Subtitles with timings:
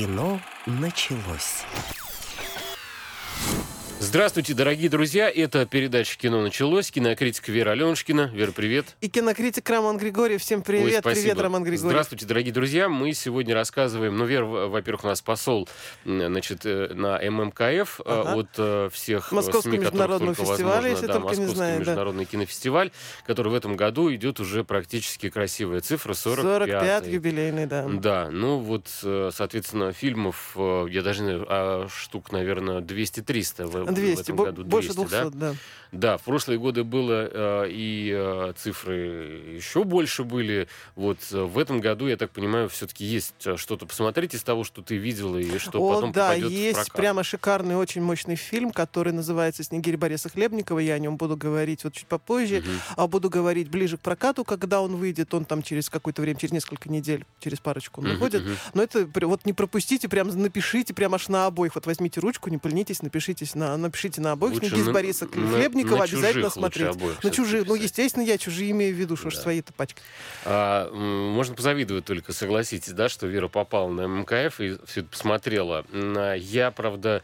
[0.00, 1.62] Кино началось.
[4.02, 5.28] Здравствуйте, дорогие друзья.
[5.28, 6.90] Это передача «Кино началось».
[6.90, 8.30] Кинокритик Вера Аленушкина.
[8.32, 8.96] Вера, привет.
[9.02, 10.40] И кинокритик Роман Григорьев.
[10.40, 11.04] Всем привет.
[11.04, 11.90] Ой, привет, Роман Григорьев.
[11.90, 12.88] Здравствуйте, дорогие друзья.
[12.88, 14.16] Мы сегодня рассказываем...
[14.16, 15.68] Ну, Вера, во-первых, у нас посол
[16.06, 18.36] значит, э, на ММКФ э, Ага.
[18.36, 20.88] от э, всех Московский СМИ, международного только фестиваля, возможно.
[20.88, 21.78] если да, только не Московский знаю, да.
[21.80, 22.92] международный кинофестиваль,
[23.26, 26.70] который в этом году идет уже практически красивая цифра, 45.
[26.70, 27.86] 45 юбилейный, да.
[27.86, 33.94] Да, ну вот, соответственно, фильмов, я даже не знаю, а штук, наверное, 200-300 в, в
[34.00, 34.64] 200, этом бо- году.
[34.64, 35.50] больше 200, 200, да?
[35.52, 35.54] да.
[35.92, 37.28] Да, в прошлые годы было
[37.64, 40.68] э, и э, цифры еще больше были.
[40.94, 44.82] Вот э, в этом году, я так понимаю, все-таки есть что-то посмотреть из того, что
[44.82, 46.92] ты видела и что О, потом да, попадет в есть прокат.
[46.92, 50.78] прямо шикарный, очень мощный фильм, который называется «Снегирь Бориса Хлебникова».
[50.78, 52.60] Я о нем буду говорить вот чуть попозже.
[52.60, 52.70] Мгм.
[52.96, 55.34] А буду говорить ближе к прокату, когда он выйдет.
[55.34, 58.44] Он там через какое-то время, через несколько недель, через парочку он Мгм, выходит.
[58.44, 58.56] мгм.
[58.74, 61.74] Но это вот не пропустите, прям напишите, прям аж на обоих.
[61.74, 64.54] Вот возьмите ручку, не поленитесь, напишитесь на, напишите на обоих.
[64.54, 66.88] Лучше «Снегирь на- Бориса Хлебникова» на обязательно смотреть.
[66.88, 69.40] обоих На чужие, ну, естественно, я чужие имею в виду, что ж Да.
[69.42, 70.02] свои-то пачкать.
[70.44, 75.84] А, можно позавидовать только, согласитесь, да, что Вера попала на МКФ и все это посмотрела.
[76.36, 77.22] Я, правда,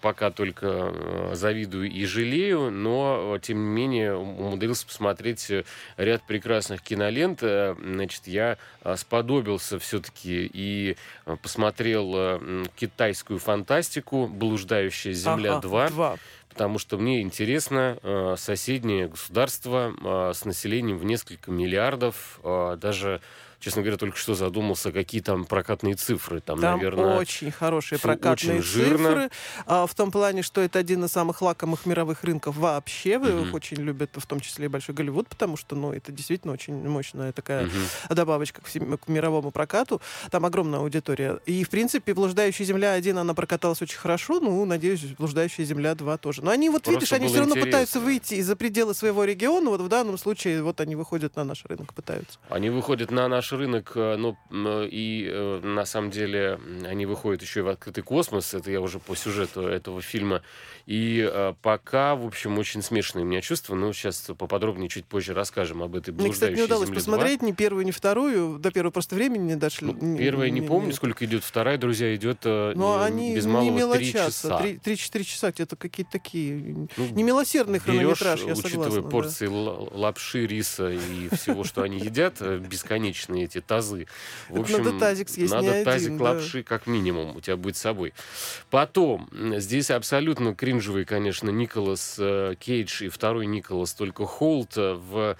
[0.00, 5.64] пока только э, завидую и жалею, но, э, тем не менее, умудрился посмотреть э,
[5.96, 7.40] ряд прекрасных кинолент.
[7.40, 8.58] Значит, я
[8.96, 10.96] сподобился все-таки и
[11.42, 12.40] посмотрел
[12.76, 16.18] китайскую фантастику «Блуждающая земля Ага, 2» Два.
[16.48, 23.20] потому что мне интересно э, соседнее государство э, с населением в несколько миллиардов, э, даже,
[23.66, 26.40] честно говоря, только что задумался, какие там прокатные цифры.
[26.40, 29.08] Там, Там наверное, очень хорошие прокатные очень жирно.
[29.08, 29.30] цифры.
[29.66, 33.18] а, в том плане, что это один из самых лакомых мировых рынков вообще.
[33.18, 33.48] Мгм.
[33.48, 36.74] Их очень любят, в том числе и Большой Голливуд, потому что ну, это действительно очень
[36.88, 37.72] мощная такая мгм.
[38.10, 40.00] добавочка к, всем- к мировому прокату.
[40.30, 41.40] Там огромная аудитория.
[41.46, 44.38] И, в принципе, «Блуждающая земля 1», она прокаталась очень хорошо.
[44.38, 46.44] Ну, надеюсь, «Блуждающая земля 2» тоже.
[46.44, 47.66] Но они, вот Просто видишь, они все равно интересно.
[47.70, 49.70] пытаются выйти за пределы своего региона.
[49.70, 52.38] Вот в данном случае вот они выходят на наш рынок, пытаются.
[52.48, 54.36] Они выходят на наш рынок, ну,
[54.84, 58.54] и э, на самом деле они выходят еще и в открытый космос.
[58.54, 60.42] Это я уже по сюжету этого фильма.
[60.86, 63.74] И э, пока, в общем, очень смешанные у меня чувства.
[63.74, 67.04] Ну, сейчас поподробнее чуть позже расскажем об этой Мне, кстати, не удалось земле 2».
[67.04, 68.58] посмотреть ни первую, ни вторую.
[68.58, 69.88] До первой просто времени не дошли.
[69.92, 73.46] Ну, первая не не- помню, не- сколько идет, вторая, друзья, идет Но м, они без
[73.46, 74.48] не малого три мелочатся.
[74.48, 74.58] часа.
[74.58, 75.52] Три- Три-четыре часа.
[75.56, 76.86] Это какие-то такие...
[76.96, 79.02] Ну, Немилосердный берешь, хронометраж, я учитывая согласна.
[79.02, 79.08] да.
[79.08, 82.58] порции лапши, риса и всего, что они едят, э,
[83.36, 84.06] бесконечные эти тазы.
[84.48, 86.24] В Это надо тазик съесть, надо не один, тазик да.
[86.24, 88.12] лапши как минимум у тебя будет с собой.
[88.70, 94.94] Потом, м, здесь абсолютно кринжевый, конечно, Николас э, Кейдж и второй Николас, только Холт э,
[94.94, 95.36] в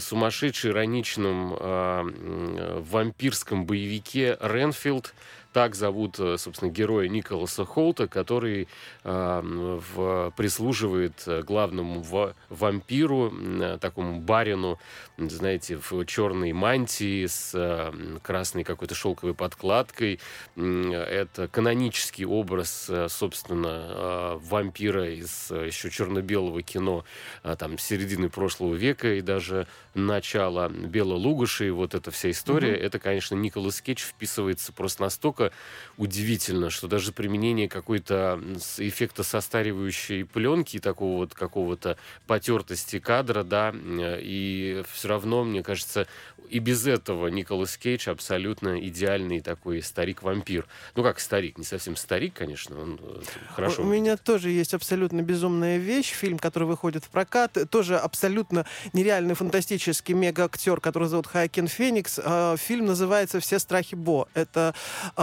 [0.00, 5.14] сумасшедшем, ироничном э, м, вампирском боевике «Ренфилд».
[5.58, 8.68] Так зовут, э, собственно, героя Николаса Холта, который
[9.02, 14.78] э, в- прислуживает э, главному ва- вампиру, э, такому барину,
[15.16, 20.20] знаете, в черной мантии с э, красной какой-то шелковой подкладкой.
[20.56, 27.04] Это канонический образ, э, собственно, э, вампира из еще черно-белого кино
[27.42, 31.66] э, там середины прошлого века и даже начала Бела Лугаши.
[31.66, 35.47] И вот эта вся история, это, конечно, Николас Кейдж вписывается просто настолько
[35.96, 38.40] удивительно, что даже применение какой-то
[38.78, 46.06] эффекта состаривающей пленки, такого вот какого-то потертости кадра, да, м, и все равно, мне кажется,
[46.50, 50.66] и без этого Николас Кейдж абсолютно идеальный такой старик-вампир.
[50.94, 53.22] Ну, как старик, не совсем старик, конечно, он э,
[53.54, 53.82] хорошо.
[53.82, 56.10] У меня тоже есть абсолютно безумная вещь.
[56.12, 57.56] Фильм, который выходит в прокат.
[57.70, 62.18] Тоже абсолютно нереальный, фантастический мега-актер, который зовут Хайкин Феникс.
[62.22, 64.28] А, Фильм называется «Все страхи Бо».
[64.34, 64.74] Это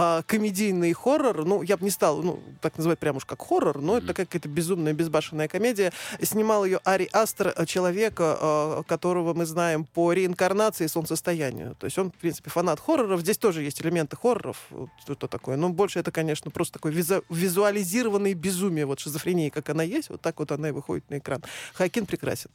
[0.06, 1.44] а, комедийный хоррор.
[1.44, 4.48] Ну, я бы не стал, ну, так называть прямо уж как хоррор, но это какая-то
[4.48, 5.92] безумная, безбашенная комедия.
[6.22, 11.74] Снимал ее Ари Астер, э, человека, а, которого мы знаем по реинкарнации и солнцестоянию.
[11.78, 13.20] То есть он, в принципе, фанат хорроров.
[13.20, 14.58] Здесь тоже есть элементы хорроров,
[15.02, 15.56] что-то такое.
[15.56, 18.86] Но больше это, конечно, просто такое визу- визуализированное безумие.
[18.86, 21.42] Вот шизофрения, как она есть, вот так вот она и выходит на экран.
[21.74, 22.50] Хайкин прекрасен.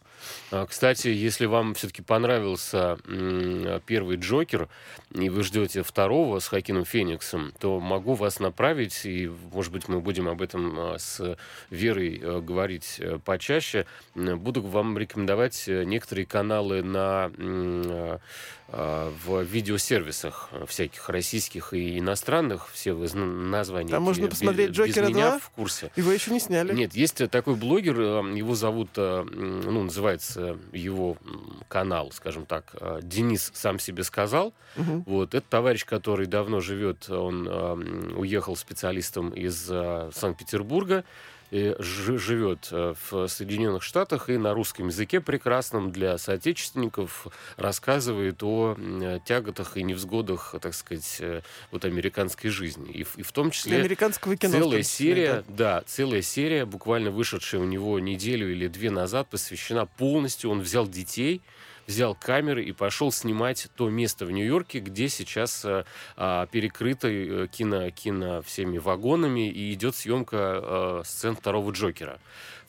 [0.52, 2.98] А, Кстати, если вам все-таки понравился
[3.86, 4.70] первый Джокер,
[5.14, 10.00] и вы ждете второго с Хакином Фениксом, то могу вас направить, и, может быть, мы
[10.00, 11.38] будем об этом а, с
[11.70, 13.86] Верой э, говорить э, почаще.
[14.16, 18.18] Буду вам рекомендовать э, некоторые каналы на э,
[18.74, 22.70] в видеосервисах всяких российских и иностранных.
[22.72, 23.92] Все вы названия.
[23.92, 25.40] Там можно без- посмотреть без «Джокера меня 2»?
[25.40, 25.92] в курсе.
[25.98, 26.74] Его еще не сняли.
[26.74, 31.18] Нет, есть такой блогер, его зовут, ну, называется его
[31.68, 34.54] канал, скажем так, Денис сам себе сказал.
[34.78, 35.04] Мгм.
[35.06, 41.04] Вот, это товарищ, который давно живет, он он э, уехал специалистом из э, Санкт-Петербурга,
[41.52, 48.78] живет э, в Соединенных Штатах и на русском языке прекрасном для соотечественников рассказывает о
[49.26, 51.42] тяготах и невзгодах, так сказать, э,
[51.72, 52.90] вот американской жизни.
[52.92, 55.82] И, и в том числе американского кино, целая серия, да.
[55.82, 60.52] да, целая серия, буквально вышедшая у него неделю или две назад, посвящена полностью.
[60.52, 61.42] Он взял детей,
[61.92, 65.84] взял камеры и пошел снимать то место в Нью-Йорке, где сейчас э,
[66.16, 72.20] а, перекрыто э, кино, кино всеми вагонами и идет съемка э, сцен второго Джокера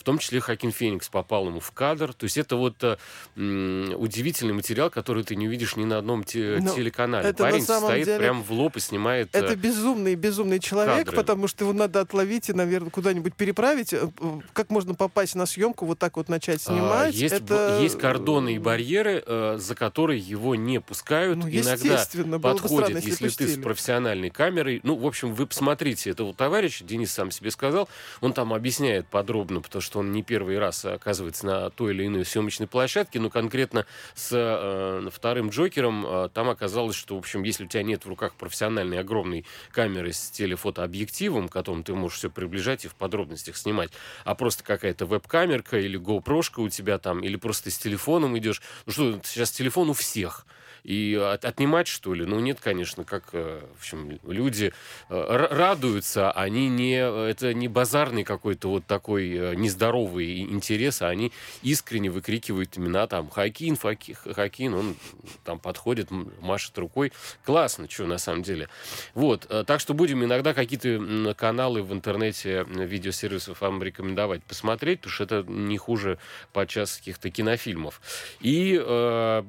[0.02, 2.12] в том числе Хакин Феникс попал ему в кадр.
[2.12, 2.96] То есть это вот э,
[3.36, 7.28] удивительный материал, который ты не увидишь ни на одном те- Но ну, телеканале.
[7.28, 8.18] Это Парень стоит деле...
[8.18, 11.16] прямо в лоб и снимает Это э, безумный, безумный человек, кадры.
[11.16, 13.92] потому что его надо отловить и, наверное, куда-нибудь переправить.
[13.92, 14.10] Э,
[14.52, 17.14] как можно попасть на съемку, вот так вот начать а, снимать?
[17.14, 17.78] А, есть, это...
[17.80, 21.38] есть кордоны и барьеры, э, за которые его не пускают.
[21.38, 22.04] Ну, Иногда
[22.40, 24.80] подходит, странно, если, если ты с профессиональной камерой.
[24.82, 27.88] Ну, в общем, вы посмотрите этого товарища, Денис сам себе сказал,
[28.20, 32.06] он там объясняет подробно, потому что что он не первый раз оказывается на той или
[32.06, 33.84] иной съемочной площадке, но конкретно
[34.14, 38.08] с э, вторым Джокером э, там оказалось, что, в общем, если у тебя нет в
[38.08, 43.90] руках профессиональной огромной камеры с телефотообъективом, которым ты можешь все приближать и в подробностях снимать,
[44.24, 48.62] а просто какая-то веб-камерка или GoPro у тебя там, или просто с телефоном идешь.
[48.86, 50.46] Ну что, сейчас телефон у всех
[50.84, 52.24] и от, отнимать, что ли?
[52.24, 54.72] Ну, нет, конечно, как, э, в общем, люди
[55.08, 61.32] э, радуются, они не, это не базарный какой-то вот такой э, нездоровый интерес, а они
[61.62, 64.96] искренне выкрикивают имена, там, Хакин, Факи, Хакин, он
[65.44, 67.12] там подходит, машет рукой.
[67.44, 68.68] Классно, что на самом деле.
[69.14, 75.24] Вот, так что будем иногда какие-то каналы в интернете видеосервисов вам рекомендовать посмотреть, потому что
[75.24, 76.18] это не хуже
[76.52, 78.00] подчас каких-то кинофильмов.
[78.40, 79.42] И э,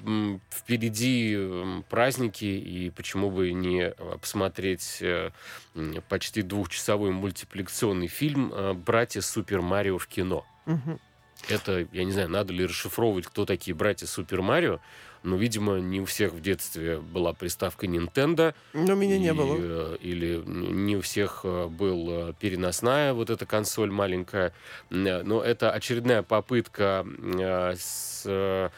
[0.52, 1.23] впереди
[1.90, 5.31] праздники, и почему бы не э, посмотреть э,
[6.10, 10.46] почти двухчасовой мультипликационный фильм э, «Братья Супер Марио в кино».
[10.66, 11.00] Угу.
[11.50, 14.80] Это, я не знаю, надо ли расшифровывать, кто такие братья Супер Марио,
[15.24, 18.54] но, видимо, не у всех в детстве была приставка Nintendo.
[18.74, 19.96] Но меня и, не было.
[19.96, 24.54] Или не у всех был переносная вот эта консоль маленькая.
[24.90, 27.06] Но это очередная попытка
[27.78, 28.72] с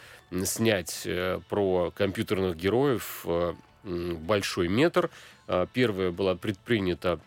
[0.44, 5.10] снять э, про компьютерных героев э, большой метр.
[5.48, 7.20] Э, первая была предпринята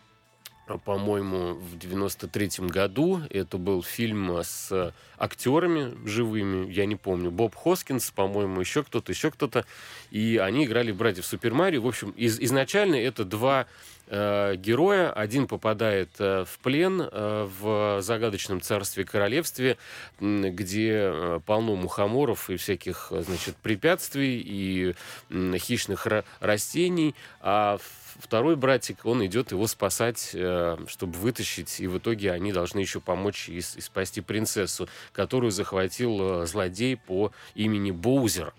[0.77, 3.21] по-моему, в 93-м году.
[3.29, 9.31] Это был фильм с актерами живыми, я не помню, Боб Хоскинс, по-моему, еще кто-то, еще
[9.31, 9.65] кто-то.
[10.11, 11.81] И они играли братьев Супер Марио.
[11.81, 13.67] В общем, из, изначально это два
[14.07, 15.11] э, героя.
[15.11, 19.77] Один попадает э, в плен э, в загадочном царстве королевстве,
[20.19, 24.95] где э, полно мухоморов и всяких, значит, препятствий и
[25.29, 26.07] э, хищных
[26.39, 27.13] растений.
[27.41, 27.77] А
[28.19, 32.99] второй братик, он идет его спасать, э, чтобы вытащить, и в итоге они должны еще
[32.99, 38.53] помочь и, и спасти принцессу, которую захватил э, злодей по имени Боузер.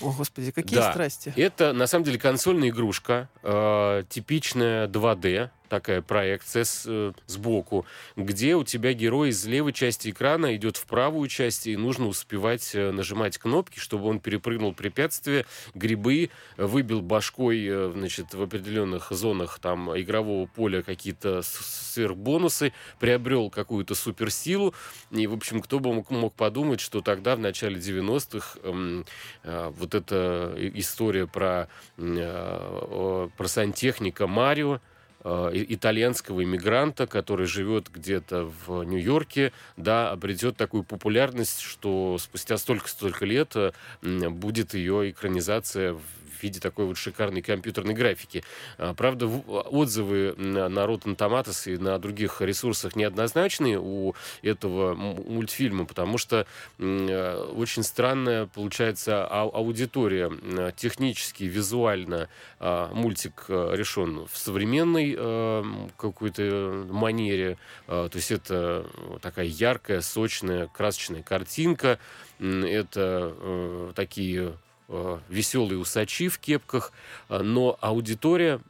[0.00, 0.90] О, Господи, какие да.
[0.90, 1.32] страсти.
[1.36, 7.84] Это, на самом деле, консольная игрушка, э, типичная 2D, такая проекция с, э, сбоку,
[8.14, 12.76] где у тебя герой из левой части экрана идет в правую часть, и нужно успевать
[12.76, 19.58] э, нажимать кнопки, чтобы он перепрыгнул препятствия, грибы, выбил башкой э, значит, в определенных зонах
[19.58, 24.74] там, игрового поля какие-то сверхбонусы, приобрел какую-то суперсилу.
[25.10, 29.04] И, в общем, кто бы мог, подумать, что тогда, в начале 90-х, э, эм,
[29.42, 34.80] вот эта история про, про сантехника Марио,
[35.24, 43.56] итальянского иммигранта, который живет где-то в Нью-Йорке, да, обретет такую популярность, что спустя столько-столько лет
[43.56, 46.02] э, будет ее экранизация в
[46.44, 48.44] виде такой вот шикарной компьютерной графики.
[48.78, 56.18] А, правда, отзывы на Rotten Tomatoes и на других ресурсах неоднозначные у этого мультфильма, потому
[56.18, 56.46] что
[56.78, 60.30] э, очень странная получается аудитория.
[60.76, 62.28] Технически, визуально
[62.60, 65.64] а, мультик э, решен в современной э,
[65.96, 67.56] какой-то манере.
[67.86, 68.86] А, то есть это
[69.22, 71.98] такая яркая, сочная, красочная картинка.
[72.38, 76.92] Это такие Э, веселые усачи в кепках,
[77.30, 78.60] э, но аудитория,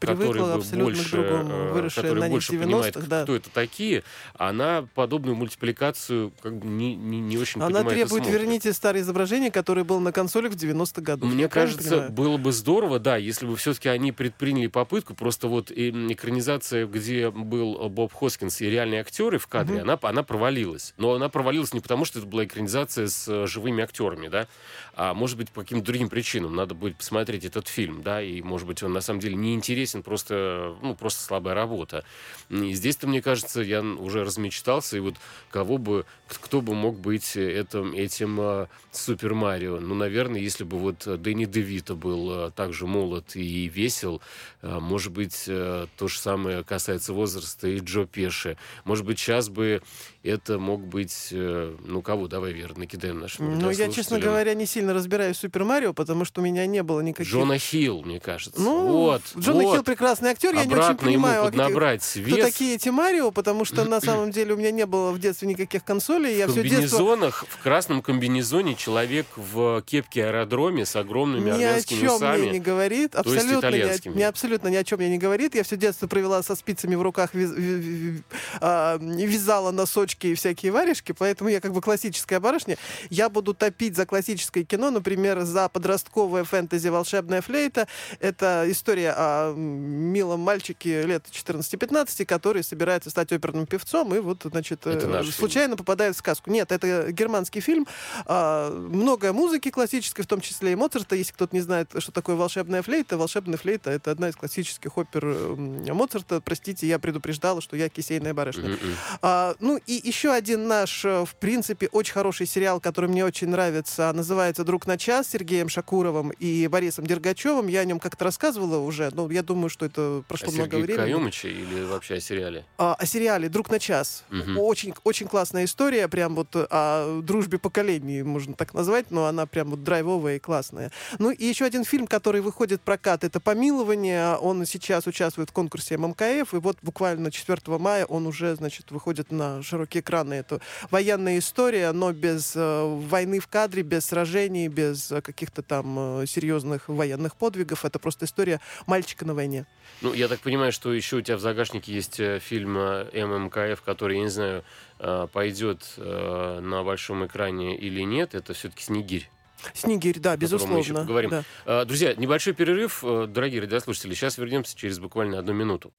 [0.00, 3.24] которая больше, другому, которая больше понимает, да.
[3.24, 4.02] кто это такие,
[4.34, 9.50] она подобную мультипликацию как бы не, не, не очень она понимает требует, верните старое изображение,
[9.50, 11.30] которое было на консолях в 90-х годах.
[11.30, 16.86] Мне кажется, было бы здорово, да, если бы все-таки они предприняли попытку, просто вот экранизация,
[16.86, 19.82] где был Боб Хоскинс и реальные актеры в кадре, угу.
[19.82, 20.94] она, она провалилась.
[20.96, 24.48] Но она провалилась не потому, что это была экранизация с э, живыми актерами, да,
[24.94, 26.54] а может быть по каким-то другим причинам.
[26.54, 30.04] Надо будет посмотреть этот фильм, да, и, может быть, он на самом деле не интересен,
[30.04, 32.04] просто, ну, просто слабая работа.
[32.48, 35.16] И здесь-то, мне кажется, я уже размечтался, и вот
[35.50, 39.80] кого бы, кто бы мог быть этим, этим э, Супер Марио?
[39.80, 44.22] Ну, наверное, если бы вот Дэнни Девито был э, также молод и весел,
[44.62, 48.56] э, может быть, то же самое касается возраста и Джо Пеши.
[48.84, 49.82] Может быть, сейчас бы
[50.22, 52.28] это мог быть, э, ну, кого?
[52.28, 56.42] Давай, Вера, накидаем нашим Ну, я, честно говоря, не сильно разбираюсь Супер Марио, потому что
[56.42, 57.32] у меня не было никаких...
[57.32, 58.60] Джона Хилл, мне кажется.
[58.60, 59.74] Ну, вот, Джона вот.
[59.76, 62.26] Хилл прекрасный актер, я не очень понимаю, ему а какие- поднабрать свет.
[62.34, 65.48] кто такие эти Марио, потому что на самом деле у меня не было в детстве
[65.48, 66.70] никаких консолей, я в детство...
[66.70, 72.42] комбинезонах, в красном комбинезоне человек в кепке аэродроме с огромными Ни о армянскими чем усами.
[72.42, 75.54] мне не говорит, абсолютно ни, о- ни- абсолютно ни о чем мне не говорит.
[75.54, 78.22] Я все детство провела со спицами в руках, вяз-
[78.60, 82.76] а, вязала носочки и всякие варежки, поэтому я как бы классическая барышня.
[83.08, 87.86] Я буду топить за классическое кино, например, за подростковое фэнтези «Волшебная флейта».
[88.20, 94.80] Это история о милом мальчике лет 14-15, который собирается стать оперным певцом и вот, значит,
[94.86, 95.32] э, наш фильм.
[95.32, 96.50] случайно попадает в сказку.
[96.50, 97.86] Нет, это германский фильм.
[98.26, 101.16] А, много музыки классической, в том числе и Моцарта.
[101.16, 105.24] Если кто-то не знает, что такое волшебная флейта, волшебная флейта— это одна из классических опер
[105.26, 106.40] м, Моцарта.
[106.40, 108.76] Простите, я предупреждала, что я кисейная барышня.
[109.22, 113.48] А, ну и еще один наш, э, в принципе, очень хороший сериал, который мне очень
[113.48, 117.66] нравится, называется «Друг на час» с Сергеем Шакуровым и Борисом Дергачевым.
[117.66, 120.84] Я о нем как-то рассказывала уже, но я думаю, что это прошло О много Сергее
[120.84, 121.12] времени.
[121.12, 122.64] Каюмыче или вообще о сериале?
[122.78, 124.24] А, о сериале «Друг на час».
[124.30, 124.58] Мгм.
[124.58, 129.70] Очень, очень классная история, прям вот о дружбе поколений, можно так назвать, но она прям
[129.70, 130.90] вот драйвовая и классная.
[131.18, 134.36] Ну и еще один фильм, который выходит в прокат, это «Помилование».
[134.36, 139.30] Он сейчас участвует в конкурсе ММКФ, и вот буквально 4 мая он уже, значит, выходит
[139.30, 140.34] на широкие экраны.
[140.34, 146.22] Это военная история, но без э, войны в кадре, без сражений, без э, каких-то там
[146.22, 147.84] э, серьезных военных подвигов.
[147.84, 149.66] Это просто история мальчика на войне.
[150.00, 153.82] Ну, я так понимаю, что еще у тебя в загашнике есть э, фильм э, ММКФ,
[153.82, 154.64] который, я не знаю,
[154.98, 158.34] э, пойдет э, на большом экране или нет.
[158.34, 159.28] Это все-таки «Снегирь».
[159.74, 161.00] Снегирь, да, котором мы еще безусловно.
[161.00, 161.30] поговорим.
[161.30, 161.44] да.
[161.66, 164.14] Э, Друзья, небольшой перерыв, э, дорогие радиослушатели.
[164.14, 165.92] Сейчас вернемся через буквально одну минуту.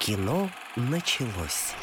[0.00, 1.74] Кино началось.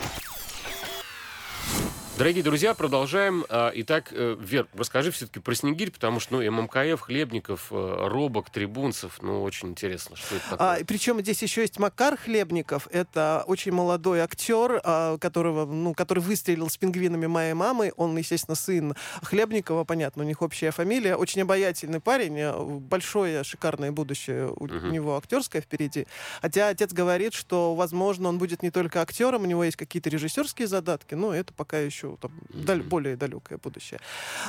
[2.18, 3.44] Дорогие друзья, продолжаем.
[3.50, 8.50] А, Итак, э, Вер, расскажи все-таки про Снегирь, потому что, ну, ММКФ, Хлебников, э, Робок,
[8.50, 10.68] Трибунцев, ну, очень интересно, что это такое.
[10.80, 12.88] А, причем здесь еще есть Макар Хлебников.
[12.90, 17.92] Это очень молодой актер, а, которого, ну, который выстрелил с пингвинами моей мамы.
[17.98, 21.18] Он, естественно, сын Хлебникова, понятно, у них общая фамилия.
[21.18, 24.94] Очень обаятельный парень, э, большое, шикарное будущее у Мгм.
[24.94, 26.08] него актерское впереди.
[26.42, 30.70] Хотя отец говорит, что, возможно, он будет не только актером, у него есть какие-то режиссерские
[30.70, 34.00] задатки, но это пока еще там, даль- более далекое будущее.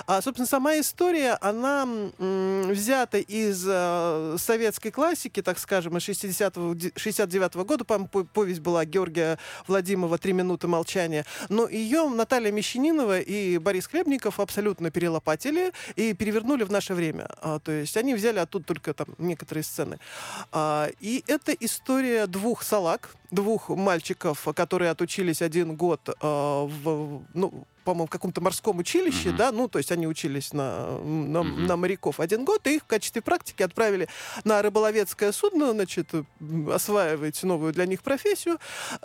[0.07, 1.83] А, собственно, сама история, она
[2.19, 7.85] м, взята из э, советской классики, так скажем, из 60-го, ди- 69 года.
[7.85, 11.25] По-моему, по- повесть была Георгия Владимирова «Три минуты молчания».
[11.49, 17.29] Но ее Наталья Мещанинова и Борис Хлебников абсолютно перелопатили и перевернули в наше время.
[17.41, 19.99] А, то есть они взяли оттуда только там некоторые сцены.
[20.53, 27.46] А, и это история двух салак, двух мальчиков, которые отучились один год а, в, ну,
[27.55, 29.37] look по-моему, в каком-то морском училище, Мгм.
[29.37, 31.67] да, ну, то есть они учились на, на, Мгм.
[31.67, 34.09] на моряков один год, и их в качестве практики отправили
[34.45, 36.09] на рыболовецкое судно, значит,
[36.73, 38.59] осваивать новую для них профессию.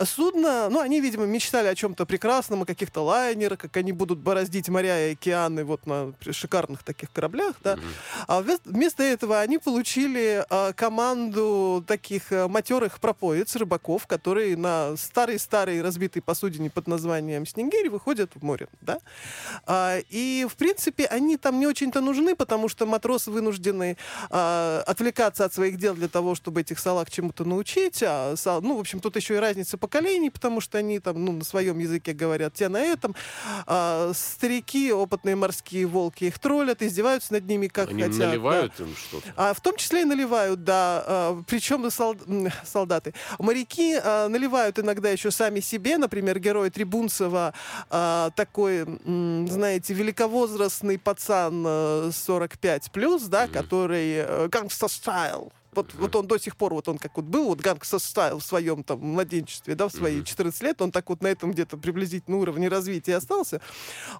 [0.04, 4.68] Судно, ну, они, видимо, мечтали о чем-то прекрасном, о каких-то лайнерах, как они будут бороздить
[4.68, 7.76] моря и океаны вот на шикарных таких кораблях, да.
[7.76, 7.84] Мгм.
[8.26, 14.96] А вмес- вместо этого они получили а, команду таких а, матерых пропоиц, рыбаков, которые на
[14.96, 18.98] старой-старой разбитой посудине под названием Снегирь выходят в море, да.
[19.66, 23.96] А, и, в принципе, они там не очень-то нужны, потому что матросы вынуждены
[24.30, 28.02] а, отвлекаться от своих дел для того, чтобы этих салаг чему-то научить.
[28.02, 31.32] А, са- ну, в общем, тут еще и разница поколений, потому что они там, ну,
[31.32, 33.14] на своем языке говорят, те на этом.
[33.66, 38.18] А, старики, опытные морские волки их троллят, издеваются над ними, как Они хотят.
[38.18, 38.26] да.
[38.28, 39.32] наливают им что-то.
[39.36, 41.04] А, в том числе и наливают, да.
[41.06, 42.16] А, причем сол-
[42.64, 43.14] солдаты.
[43.38, 45.98] Моряки а, наливают иногда еще сами себе.
[45.98, 47.52] Например, герой Трибунцева
[47.90, 53.52] а, такой, м, знаете, великовозрастный пацан э, 45 плюс, да, Мгм.
[53.52, 57.60] который gangsta style вот, вот он до сих пор, вот он как вот был, вот
[57.60, 61.28] gangsta style в своем там младенчестве, да, в свои 14 лет, он так вот на
[61.28, 63.60] этом где-то приблизительно уровне развития остался,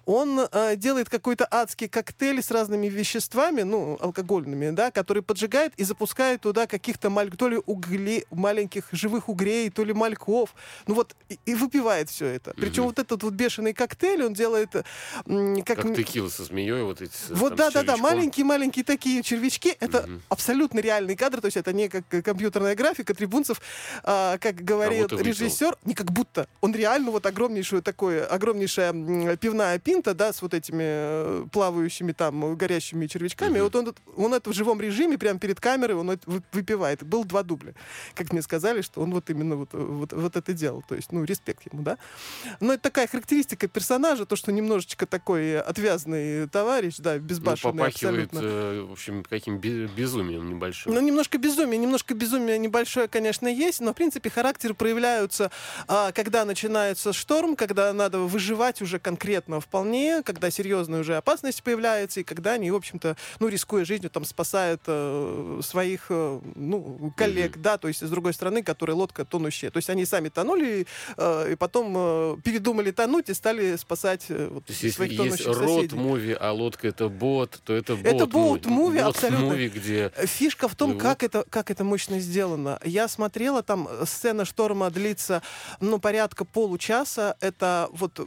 [0.05, 5.83] он э, делает какой-то адский коктейль с разными веществами, ну, алкогольными, да, который поджигает и
[5.83, 7.29] запускает туда каких-то маль...
[7.29, 8.25] то ли угли...
[8.31, 10.55] маленьких живых угрей, то ли мальков,
[10.87, 12.53] ну вот, и, и выпивает все это.
[12.55, 14.71] Причем вот этот вот бешеный коктейль он делает...
[14.71, 21.15] Как, как текила со змеей, вот эти Вот да-да-да, маленькие-маленькие такие червячки, это абсолютно реальный
[21.15, 23.61] кадр, то есть это не как компьютерная графика, трибунцев,
[24.03, 30.13] а, как говорит режиссер, не как будто, он реально вот огромнейшую такое, огромнейшая пивная пинта,
[30.13, 33.63] да, с вот этими э, плавающими там горящими червячками, угу.
[33.63, 37.03] вот он, он это в живом режиме, прямо перед камерой, он это выпивает.
[37.03, 37.73] Был два дубля.
[38.15, 40.81] Как мне сказали, что он вот именно вот, вот, вот это делал.
[40.87, 41.97] То есть, ну, респект ему, да.
[42.61, 48.39] Но это такая характеристика персонажа, то, что немножечко такой отвязный товарищ, да, безбашенный ну, абсолютно.
[48.41, 50.93] Э, в общем, каким безумием небольшим.
[50.93, 55.51] Ну, немножко безумие, немножко безумие небольшое, конечно, есть, но, в принципе, характер проявляются,
[55.87, 62.21] а, когда начинается шторм, когда надо выживать уже конкретно вполне, когда серьезная уже опасность появляется,
[62.21, 67.57] и когда они, в общем-то, ну, рискуя жизнью, там, спасают э, своих, э, ну, коллег,
[67.57, 67.61] mm-hmm.
[67.61, 69.71] да, то есть, с другой стороны, которые лодка тонущая.
[69.71, 70.87] То есть, они сами тонули,
[71.17, 75.23] э, и потом э, передумали тонуть и стали спасать э, вот, то есть, своих если
[75.23, 78.05] тонущих есть род-муви, а лодка это бот, то это бот.
[78.05, 79.53] Это боут-муви, абсолютно.
[79.53, 82.79] Movie, где Фишка в том, как это, как это мощно сделано.
[82.83, 85.41] Я смотрела, там сцена шторма длится,
[85.79, 87.35] ну, порядка получаса.
[87.39, 88.19] Это вот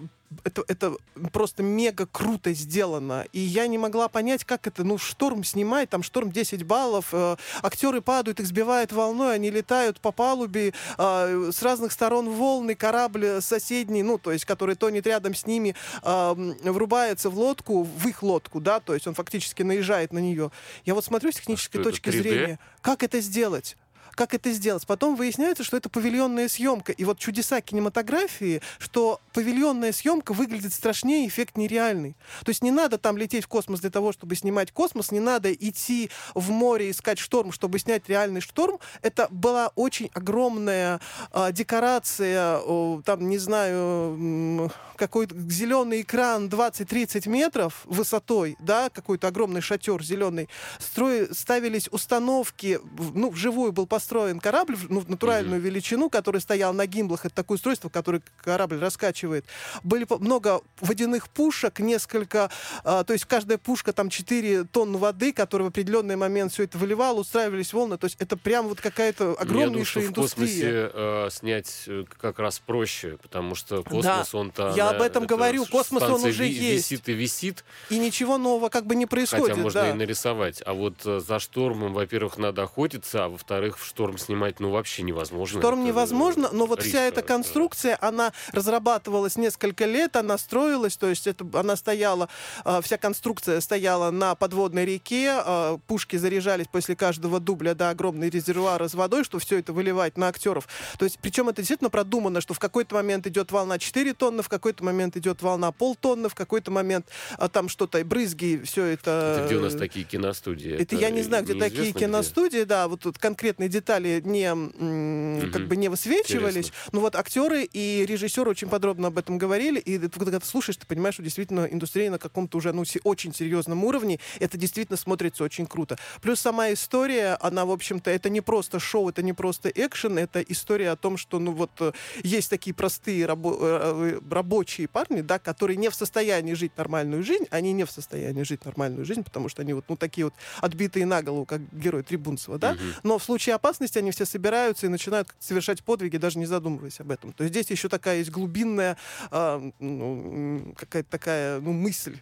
[0.45, 0.95] это, это
[1.33, 3.27] просто мега круто сделано.
[3.33, 7.37] И я не могла понять, как это, ну, шторм снимает, там шторм 10 баллов, э,
[7.63, 13.41] актеры падают, их сбивает волной, они летают по палубе, э, с разных сторон волны, корабль
[13.41, 18.23] соседний, ну, то есть, который тонет рядом с ними, э, врубается в лодку, в их
[18.23, 20.51] лодку, да, то есть он фактически наезжает на нее.
[20.85, 23.77] Я вот смотрю с технической а точки зрения, как это сделать?
[24.17, 24.87] Как это сделать.
[24.87, 26.91] Потом выясняется, что это павильонная съемка.
[26.91, 32.17] И вот чудеса кинематографии, что павильонная съемка выглядит страшнее, эффект нереальный.
[32.43, 35.53] То есть не надо там лететь в космос для того, чтобы снимать космос, не надо
[35.53, 38.81] идти в море искать шторм, чтобы снять реальный шторм.
[39.03, 41.01] Это была очень огромная
[41.33, 49.61] э, декорация, э, там, не знаю, какой-то зеленый экран 20-30 метров высотой, да, какой-то огромный
[49.61, 50.49] шатер зеленый.
[50.79, 52.81] Строй, ставились установки,
[53.13, 55.65] ну, вживую был построен построен корабль ну, в натуральную mm-hmm.
[55.65, 57.25] величину, который стоял на гимблах.
[57.25, 59.45] Это такое устройство, которое корабль раскачивает.
[59.83, 62.49] Были много водяных пушек, несколько...
[62.85, 66.79] А, то есть каждая пушка там 4 тонны воды, которая в определенный момент все это
[66.79, 67.99] выливала, устраивались волны.
[67.99, 70.89] То есть это прям вот какая-то огромнейшая Я думаю, что индустрия.
[70.89, 74.73] в космосе э, снять э, как раз проще, потому что космос, да, он-то...
[74.77, 75.67] Я об этом говорю.
[75.67, 76.93] Космос, он уже ви- есть.
[76.93, 77.65] Висит и висит.
[77.91, 79.49] И ничего нового как бы не происходит.
[79.49, 79.91] Хотя можно да.
[79.91, 80.63] и нарисовать.
[80.65, 85.03] А вот э, за штормом, во-первых, надо охотиться, а во-вторых, в шторм снимать, ну, вообще
[85.03, 85.59] невозможно.
[85.59, 88.09] Шторм это невозможно, но вот вся эта конструкция, да.
[88.09, 92.29] она разрабатывалась несколько лет, она строилась, то есть это, она стояла,
[92.67, 97.91] э, вся конструкция стояла на подводной реке, э, пушки заряжались после каждого дубля до да,
[97.91, 100.69] огромный резервуара с водой, что все это выливать на актеров.
[100.99, 104.51] То есть, причем это действительно продумано, что в какой-то момент идет волна 4 тонны, в
[104.51, 107.07] какой-то момент идет волна полтонны, в какой-то момент
[107.39, 109.39] а, там что-то, брызги, все это...
[109.39, 110.73] Это где у нас такие киностудии?
[110.75, 112.67] Это, это я не знаю, где такие киностудии, где?
[112.67, 115.53] да, вот тут конкретные детали не, угу.
[115.53, 116.69] как бы не высвечивались.
[116.69, 116.91] Интересно.
[116.93, 120.77] Но вот актеры и режиссеры очень подробно об этом говорили, и ты, когда ты слушаешь,
[120.77, 125.45] ты понимаешь, что действительно индустрия на каком-то уже ну, очень серьезном уровне, это действительно смотрится
[125.45, 125.99] очень круто.
[126.21, 130.41] Плюс сама история, она, в общем-то, это не просто шоу, это не просто экшен, это
[130.41, 135.39] история о том, что, ну вот, э, есть такие простые рабо- э, рабочие парни, да,
[135.39, 139.49] которые не в состоянии жить нормальную жизнь, они не в состоянии жить нормальную жизнь, потому
[139.49, 142.81] что они вот, ну, такие вот отбитые на голову, как герой Трибунцева, да, угу.
[143.03, 147.11] но в случае опасности они все собираются и начинают совершать подвиги, даже не задумываясь об
[147.11, 147.33] этом.
[147.33, 148.97] То есть здесь еще такая есть глубинная
[149.31, 152.19] э, ну, какая-то такая ну, мысль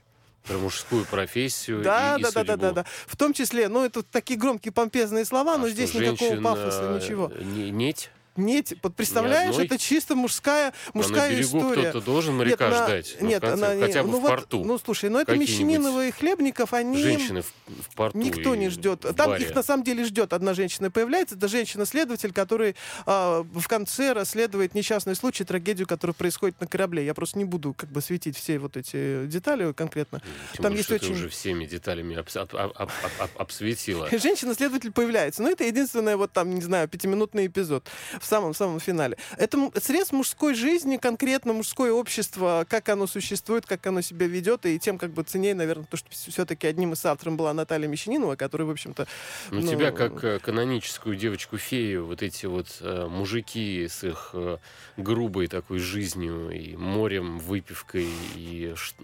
[0.47, 2.85] про мужскую профессию да, и, да, и да, да, да, да.
[3.07, 7.33] В том числе, ну, это такие громкие помпезные слова, а но здесь никакого пафоса, ничего.
[7.41, 8.11] Не, неть?
[8.37, 11.91] Нет, вот представляешь, это чисто мужская, мужская на берегу история.
[11.91, 13.17] кто-то должен моряка нет, ждать.
[13.21, 14.65] На, нет, конце, она, хотя бы ну в вот, порту.
[14.65, 17.03] Ну, слушай, ну это Мещанинова и Хлебников, они...
[17.03, 19.01] Женщины в, в порту Никто не ждет.
[19.17, 19.45] Там баре.
[19.45, 20.33] их на самом деле ждет.
[20.33, 26.61] Одна женщина появляется, это женщина-следователь, который а, в конце расследует несчастный случай, трагедию, которая происходит
[26.61, 27.05] на корабле.
[27.05, 30.23] Я просто не буду как бы светить все вот эти детали конкретно.
[30.55, 31.13] Тем Там есть очень...
[31.13, 34.09] уже всеми деталями об, об, об, об, об, обсветила.
[34.19, 35.43] Женщина-следователь появляется.
[35.43, 37.87] Но ну, это единственное вот там, не знаю, пятиминутный эпизод.
[38.21, 39.17] в самом-самом финале.
[39.37, 44.79] Это срез мужской жизни, конкретно мужское общество, как оно существует, как оно себя ведет, и
[44.79, 48.67] тем как бы ценнее, наверное, то, что все-таки одним из авторов была Наталья Мещанинова, которая,
[48.67, 49.07] в общем-то...
[49.51, 54.59] Ну, ну, тебя, как э, каноническую девочку-фею, вот эти вот э, мужики с их э,
[54.97, 58.95] грубой такой жизнью и морем, выпивкой и ш-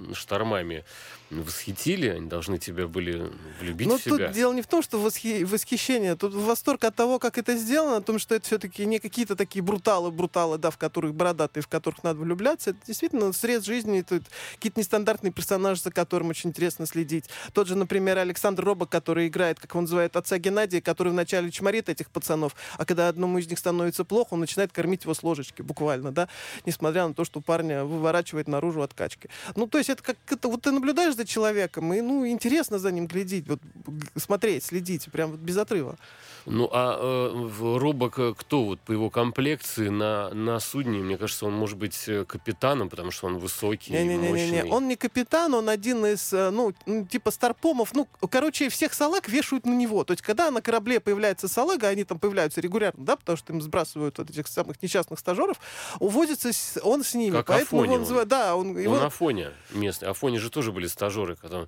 [1.30, 4.16] штормами восхитили, они должны тебя были влюбить Но в себя.
[4.16, 7.56] Ну, тут дело не в том, что восхи- восхищение, тут восторг от того, как это
[7.56, 11.68] сделано, о том, что это все-таки не какие-то такие бруталы-бруталы, да, в которых бородатые, в
[11.68, 12.70] которых надо влюбляться.
[12.70, 17.26] Это действительно срез жизни, тут какие-то нестандартные персонажи, за которым очень интересно следить.
[17.52, 21.88] Тот же, например, Александр Робок, который играет, как он называет, отца Геннадия, который вначале чморит
[21.88, 25.62] этих пацанов, а когда одному из них становится плохо, он начинает кормить его с ложечки,
[25.62, 26.28] буквально, да,
[26.66, 29.28] несмотря на то, что парня выворачивает наружу от качки.
[29.56, 32.90] Ну, то есть это как это, вот ты наблюдаешь за человеком, и, ну, интересно за
[32.92, 33.60] ним глядеть, вот,
[34.16, 35.96] смотреть, следить, прям вот без отрыва.
[36.46, 41.00] Ну, а э, Робок э, кто вот по его комплекции на, на судне?
[41.00, 44.28] Мне кажется, он может быть э, капитаном, потому что он высокий, Не-не-не-не,
[44.62, 44.70] мощный.
[44.70, 46.72] он не капитан, он один из, э, ну,
[47.04, 47.92] типа старпомов.
[47.94, 50.02] Ну, короче, всех салаг вешают на него.
[50.04, 53.60] То есть, когда на корабле появляется салага, они там появляются регулярно, да, потому что им
[53.60, 55.60] сбрасывают вот этих самых несчастных стажеров,
[55.98, 56.50] увозится
[56.82, 57.32] он с ними.
[57.36, 58.00] Как Поэтому Афоня его он.
[58.00, 60.08] называют, да, он, его- Он Афоня местный.
[60.08, 61.09] Афоне же тоже были стажеры.
[61.40, 61.66] Когда...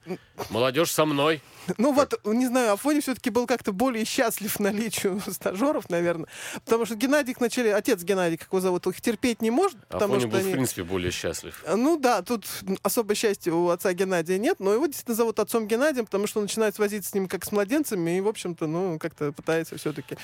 [0.50, 1.42] Молодежь со мной.
[1.78, 6.28] Ну вот, не знаю, Афоня все-таки был как-то более счастлив наличию стажеров, наверное.
[6.64, 10.20] Потому что Геннадий вначале, отец Геннадий, как его зовут, их терпеть не может, потому Афоня
[10.20, 10.52] что был, в они...
[10.52, 11.62] принципе, более счастлив.
[11.66, 12.46] Ну да, тут
[12.82, 16.44] особо счастья у отца Геннадия нет, но его действительно зовут отцом Геннадием, потому что он
[16.44, 20.16] начинает возиться с ним как с младенцами и, в общем-то, ну, как-то пытается все-таки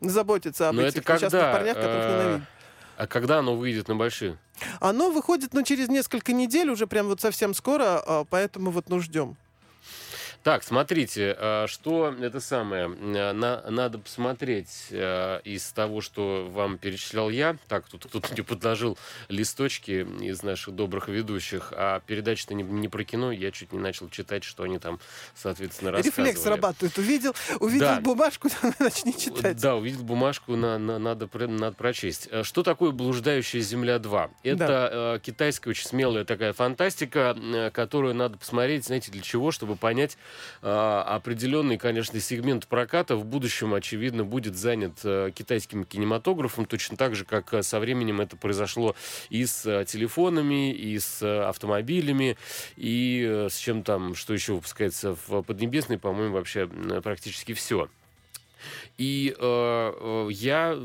[0.00, 1.52] заботиться об Но этих это когда...
[1.52, 2.48] парнях, которых э, ненавидит.
[3.00, 4.36] А когда оно выйдет на большие?
[4.78, 9.00] Оно выходит, ну, через несколько недель, уже прям вот совсем скоро, а, поэтому вот, ну,
[9.00, 9.38] ждем.
[10.42, 16.78] Так, смотрите, а, что это самое, а, на- надо посмотреть а, из того, что вам
[16.78, 17.58] перечислял я.
[17.68, 18.96] Так, тут кто-то мне подложил
[19.28, 24.08] листочки из наших добрых ведущих, а передача-то не, не про кино, я чуть не начал
[24.08, 24.98] читать, что они там,
[25.34, 26.28] соответственно, рассказывали.
[26.28, 26.96] Рефлекс срабатывает.
[26.96, 28.00] Увидел, увидел Да.
[28.00, 28.48] бумажку,
[28.78, 29.58] начни читать.
[29.60, 32.28] Да, увидел бумажку, на, на- надо, надо прочесть.
[32.30, 34.30] Э, Что такое «Блуждающая земля 2»?
[34.42, 37.36] Это э, китайская очень смелая такая фантастика,
[37.74, 39.50] которую надо посмотреть, знаете, для чего?
[39.50, 40.16] Чтобы понять
[40.62, 47.24] определенный, конечно, сегмент проката в будущем, очевидно, будет занят э, китайским кинематографом, точно так же,
[47.24, 48.94] как э, со временем это произошло
[49.28, 52.36] и с э, телефонами, и с автомобилями,
[52.76, 56.66] и с чем там, что еще выпускается в Поднебесной, по-моему, вообще
[57.02, 57.88] практически все.
[58.98, 60.78] И э, э, я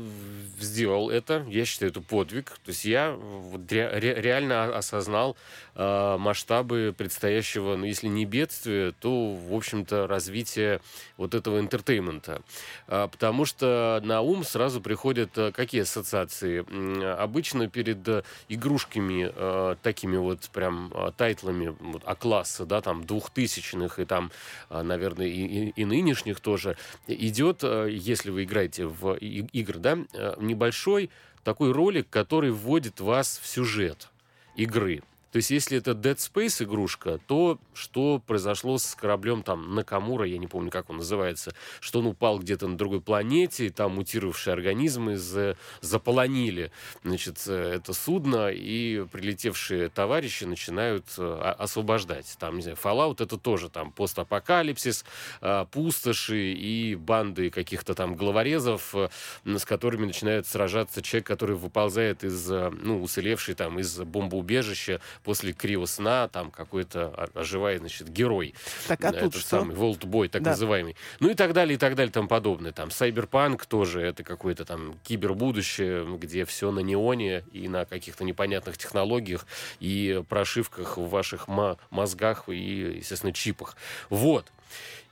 [0.60, 2.50] сделал это, я считаю, это подвиг.
[2.64, 5.36] То есть я вот ре- ре- реально осознал
[5.74, 10.80] э, масштабы предстоящего, ну, если не бедствия, то, в общем-то, развития
[11.16, 12.42] вот этого entertainment а.
[12.88, 16.64] А, потому что на ум сразу приходят э, какие ассоциации?
[16.70, 23.04] М, Обычно перед э, игрушками э, такими вот прям э, тайтлами вот, А-класса, да, там,
[23.04, 24.30] двухтысячных и там,
[24.70, 25.30] а, наверное, и,
[25.68, 31.10] и- и нынешних тоже, идет, э, если вы играете в игры, да, э, небольшой
[31.44, 34.08] такой ролик, который вводит вас в сюжет
[34.56, 35.02] игры.
[35.36, 40.38] То есть, если это Dead Space игрушка, то что произошло с кораблем там Накамура, я
[40.38, 44.54] не помню, как он называется, что он упал где-то на другой планете, и там мутировавшие
[44.54, 46.72] организмы за- заполонили,
[47.04, 52.34] значит, э, это судно, и прилетевшие товарищи начинают э, освобождать.
[52.40, 55.04] Там, не знаю, Fallout это тоже там постапокалипсис,
[55.42, 59.10] э, пустоши и банды каких-то там головорезов, э,
[59.44, 66.28] с которыми начинает сражаться человек, который выползает из, ну, уцелевший там из бомбоубежища после криосна,
[66.28, 68.54] там какой-то оживает, значит, герой.
[68.86, 69.48] Так, а тут этот что?
[69.48, 70.50] самый Волтбой, так Да.
[70.50, 70.94] называемый.
[71.18, 72.70] Ну и так далее, и так далее, тому подобное.
[72.70, 78.78] Там Сайберпанк тоже, это какое-то там кибербудущее, где все на неоне и на каких-то непонятных
[78.78, 79.46] технологиях
[79.80, 82.54] и прошивках в ваших мо- мозгах и,
[82.98, 83.76] естественно, чипах.
[84.10, 84.46] Вот.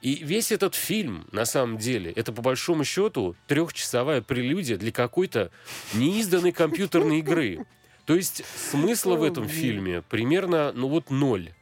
[0.00, 5.50] И весь этот фильм, на самом деле, это по большому счету трехчасовая прелюдия для какой-то
[5.92, 7.66] неизданной компьютерной игры.
[8.06, 11.52] То есть смысла в этом фильме примерно, ну вот, ноль.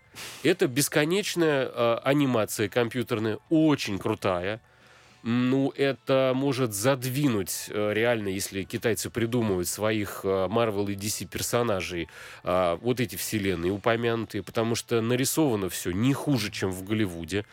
[0.43, 4.61] Это бесконечная э, анимация компьютерная, очень крутая.
[5.23, 12.09] Ну, это может задвинуть э, реально, если китайцы придумывают своих э, Marvel и DC персонажей,
[12.43, 17.45] э, вот эти вселенные упомянутые, потому что нарисовано все не хуже, чем в Голливуде.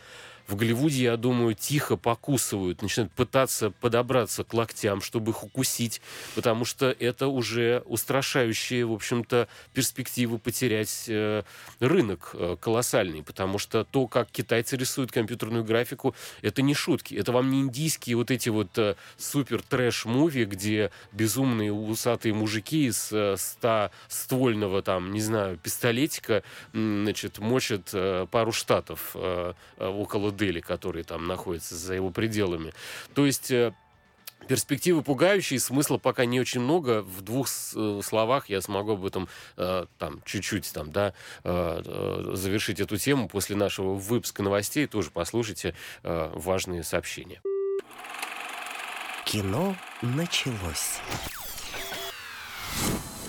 [0.49, 6.01] В Голливуде, я думаю, тихо покусывают, начинают пытаться подобраться к локтям, чтобы их укусить,
[6.35, 11.43] потому что это уже устрашающие, в общем-то, перспективы потерять э,
[11.79, 17.31] рынок э, колоссальный, потому что то, как китайцы рисуют компьютерную графику, это не шутки, это
[17.31, 23.35] вам не индийские вот эти вот э, супер трэш-муви, где безумные усатые мужики из э,
[23.37, 26.41] ста ствольного там, не знаю, пистолетика,
[26.73, 32.73] значит, мочат э, пару штатов э, э около Дели, которые там находятся за его пределами.
[33.13, 33.73] То есть э,
[34.47, 37.01] перспективы пугающие, смысла пока не очень много.
[37.01, 42.79] В двух э, словах я смогу об этом э, там чуть-чуть там, да, э, завершить
[42.79, 44.87] эту тему после нашего выпуска новостей.
[44.87, 47.41] Тоже послушайте важные сообщения.
[49.25, 50.99] Кино началось.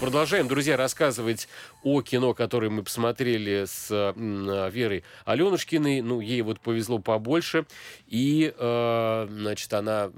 [0.00, 1.46] Продолжаем, друзья, рассказывать
[1.82, 6.00] о кино, которое мы посмотрели с э, Верой Аленушкиной.
[6.00, 7.66] Ну, ей вот повезло побольше.
[8.06, 10.10] И, э, значит, она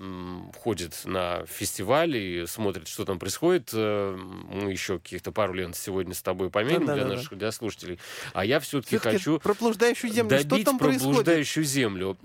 [0.62, 3.70] ходит на фестиваль и смотрит, что там происходит.
[3.74, 7.36] Э, мы еще каких-то пару лент сегодня с тобой помянем да, для да, наших да.
[7.38, 7.98] для слушателей.
[8.34, 9.40] А я все-таки все хочу...
[9.40, 10.30] Про блуждающую землю.
[10.30, 11.14] Добить что там про происходит?
[11.16, 12.16] блуждающую землю.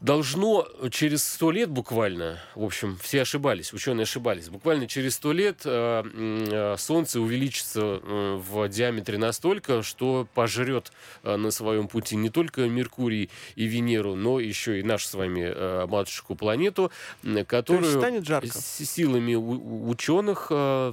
[0.00, 5.32] Э, должно через сто лет буквально, в общем, все ошибались, ученые ошибались, буквально через сто
[5.32, 12.16] лет э, э, Солнце увеличится э, в диаметре настолько, что пожрет э, на своем пути
[12.16, 16.90] не только Меркурий и Венеру, но еще и нашу с вами э, матушку планету,
[17.46, 18.50] которую станет жарко.
[18.58, 20.92] силами ученых э,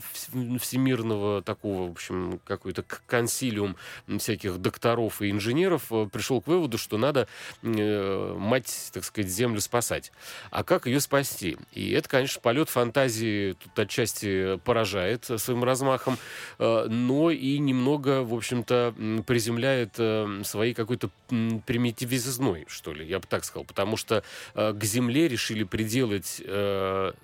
[0.60, 3.76] всемирного такого, в общем, какой-то консилиум
[4.18, 7.28] всяких докторов и инженеров э, пришел к выводу, что надо
[7.62, 10.12] э, мать так сказать, Землю спасать.
[10.52, 11.58] А как ее спасти?
[11.72, 16.18] И это, конечно, полет фантазии тут отчасти поражает своим размахом,
[16.60, 18.94] э, но и немного, в общем-то,
[19.26, 23.66] приземляет э, своей какой-то примитивизной, что ли, я бы так сказал.
[23.66, 26.42] Потому что э, к Земле решили приделать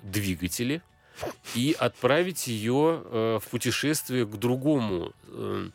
[0.04, 0.82] двигатели,
[1.54, 5.14] и отправить ее в путешествие к другому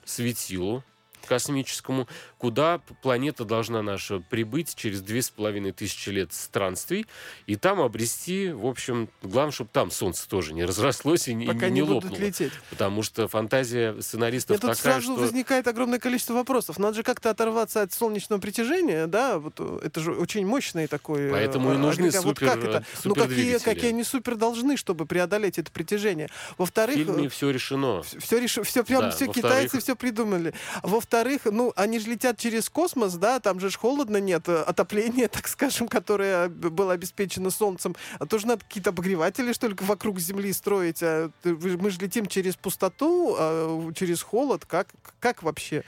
[0.04, 0.82] светилу,
[1.26, 2.08] космическому,
[2.38, 7.06] куда планета должна наша прибыть через две с половиной тысячи лет странствий,
[7.46, 11.80] и там обрести, в общем, главное, чтобы там Солнце тоже не разрослось и Пока не,
[11.80, 12.16] не, лопнуло.
[12.18, 12.52] лететь.
[12.70, 15.20] Потому что фантазия сценаристов Нет, такая, тут сразу что...
[15.20, 16.78] возникает огромное количество вопросов.
[16.78, 21.28] Надо же как-то оторваться от солнечного притяжения, да, вот э, это же очень мощный такой...
[21.28, 22.22] Э, Поэтому и нужны агрегат.
[22.22, 22.84] супер вот как это?
[23.04, 26.28] Ну, какие, какие они супер должны, чтобы преодолеть это притяжение?
[26.58, 26.96] Во-вторых...
[26.96, 28.02] В фильме все решено.
[28.02, 30.54] Все, решено, все прям, да, все китайцы все придумали.
[30.82, 31.13] Во-вторых,
[31.50, 35.48] ну, они же летят через космос, да, там же ж холодно нет, э, отопление, так
[35.48, 37.94] скажем, которое было обеспечено Солнцем.
[38.18, 41.02] А тоже надо какие-то обогреватели, что ли, вокруг Земли строить.
[41.02, 44.64] А мы же летим через пустоту, а через холод.
[44.64, 44.88] Как,
[45.20, 45.84] как вообще?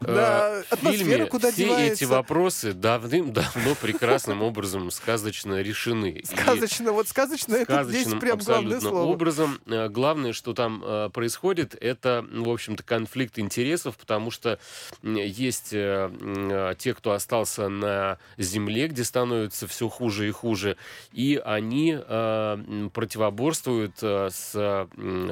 [0.00, 2.04] Э, да, атмосфера куда все девается?
[2.04, 6.22] эти вопросы давным-давно прекрасным образом сказочно решены.
[6.24, 9.10] Сказочно, вот сказочно, это здесь прям главное слово.
[9.10, 9.60] образом.
[9.66, 14.58] Э, главное, что там происходит, это, в общем-то, конфликт интересов, потому что
[15.02, 20.76] есть э, э, те, кто остался на земле, где становится все хуже и хуже,
[21.12, 24.88] и они э, противоборствуют с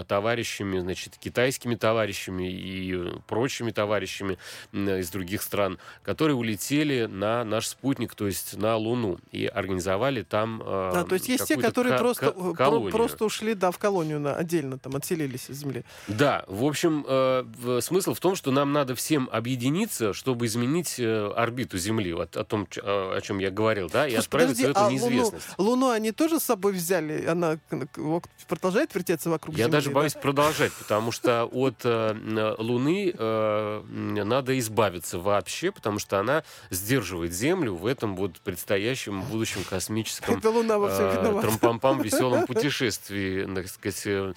[0.09, 4.39] товарищами, значит, китайскими товарищами и прочими товарищами
[4.73, 10.63] из других стран, которые улетели на наш спутник, то есть на Луну, и организовали там
[10.65, 14.79] Да, то есть есть те, которые просто, про, просто ушли, да, в колонию на, отдельно,
[14.79, 15.85] там, отселились из Земли.
[16.09, 17.05] Да, в общем,
[17.81, 22.45] смысл в том, что нам надо всем объединиться, чтобы изменить э, орбиту Земли, вот о
[22.45, 25.47] том, о чем я говорил, да, и Слушай, отправиться подожди, в эту а неизвестность.
[25.59, 27.25] Луну, Луну они тоже с собой взяли?
[27.27, 27.59] Она
[28.49, 29.73] продолжает вертеться вокруг я Земли?
[29.73, 30.21] Я даже боюсь да?
[30.21, 37.75] продолжать, потому что от э, Луны э, надо избавиться вообще, потому что она сдерживает Землю
[37.75, 44.35] в этом вот предстоящем будущем космическом трампампам веселом путешествии, так сказать,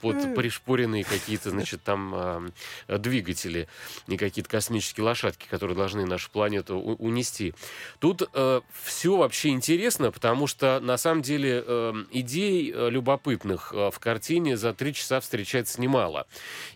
[0.00, 2.52] под пришпоренные какие-то, значит, там
[2.88, 3.68] двигатели
[4.08, 7.54] и какие-то космические лошадки, которые должны нашу планету унести.
[7.98, 13.90] Тут э, все вообще интересно, потому что на самом деле э, идей э, любопытных э,
[13.90, 16.26] в картине за три часа встречается немало.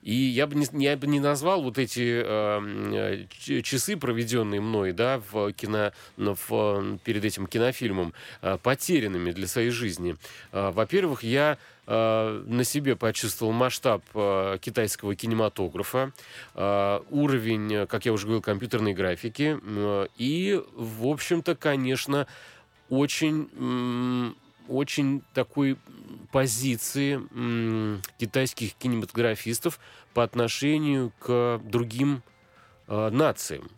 [0.03, 3.27] И я бы не, я бы не назвал вот эти э,
[3.63, 10.17] часы, проведенные мной, да, в кино, в, перед этим кинофильмом, э, потерянными для своей жизни.
[10.53, 11.59] Э, во-первых, я
[11.91, 16.13] Э, на себе почувствовал масштаб э, китайского кинематографа,
[16.55, 19.59] э, уровень, как я уже говорил, компьютерной графики
[20.19, 22.27] и, в общем-то, конечно,
[22.91, 24.35] очень
[24.69, 25.79] очень такой
[26.31, 27.19] позиции
[28.19, 29.81] китайских кинематографистов
[30.13, 32.23] по отношению к другим
[32.87, 33.71] нациям.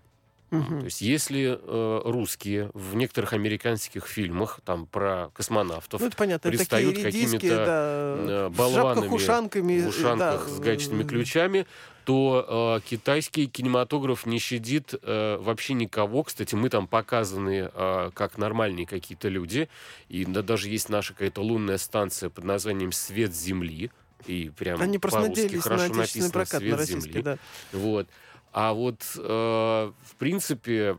[0.51, 6.49] То есть если э, русские в некоторых американских фильмах там про космонавтов Ну, это понятно,
[6.49, 9.81] редиски, какими-то да, э, в болванами шапках-ушанками.
[9.83, 11.67] в ушанках да, с гаечными ключами,
[12.05, 16.25] то э, китайский кинематограф не щадит э, вообще никого.
[16.25, 19.69] Кстати, мы там показаны э, как нормальные какие-то люди.
[20.09, 23.93] И да, даже есть наша какая-то лунная станция под названием «Свет Земли».
[24.27, 27.23] И прям Они по-русски на хорошо написано прокат, на «Свет российский, Земли».
[27.23, 27.39] да.
[27.73, 28.09] Вот.
[28.53, 30.97] А вот, э, в принципе,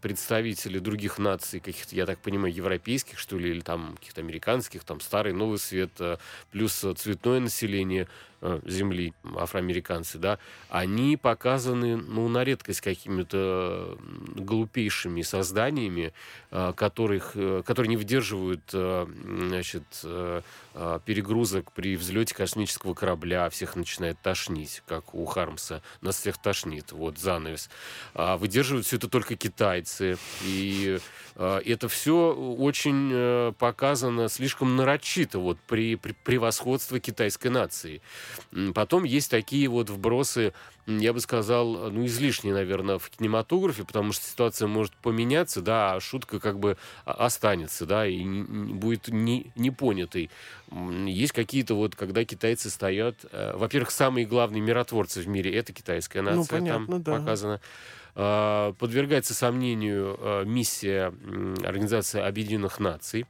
[0.00, 5.00] представители других наций, каких-то, я так понимаю, европейских, что ли, или там каких-то американских, там
[5.00, 6.18] старый, новый свет, э,
[6.52, 8.06] плюс э, цветное население
[8.64, 13.98] Земли, афроамериканцы, да, они показаны, ну, на редкость какими-то
[14.34, 16.12] глупейшими созданиями,
[16.50, 19.06] э, которых, э, которые не выдерживают, э,
[19.48, 20.42] значит, э,
[20.74, 26.92] э, перегрузок при взлете космического корабля, всех начинает тошнить, как у Хармса, нас всех тошнит,
[26.92, 27.70] вот, занавес.
[28.14, 30.98] А выдерживают все это только китайцы, и
[31.36, 38.02] э, это все очень э, показано слишком нарочито, вот, при, при превосходстве китайской нации.
[38.74, 40.52] Потом есть такие вот вбросы,
[40.86, 46.00] я бы сказал, ну, излишние, наверное, в кинематографе, потому что ситуация может поменяться, да, а
[46.00, 50.30] шутка как бы останется, да, и не- не- будет не, непонятой.
[50.70, 53.16] М, Есть какие-то вот, когда китайцы стоят...
[53.32, 57.18] э, Во-первых, самые главные миротворцы в мире— это китайская нация, Ну, понятно, там да.
[57.18, 57.60] показано.
[58.14, 61.12] А, Подвергается сомнению э, миссия
[61.64, 63.26] Организации Объединенных Наций.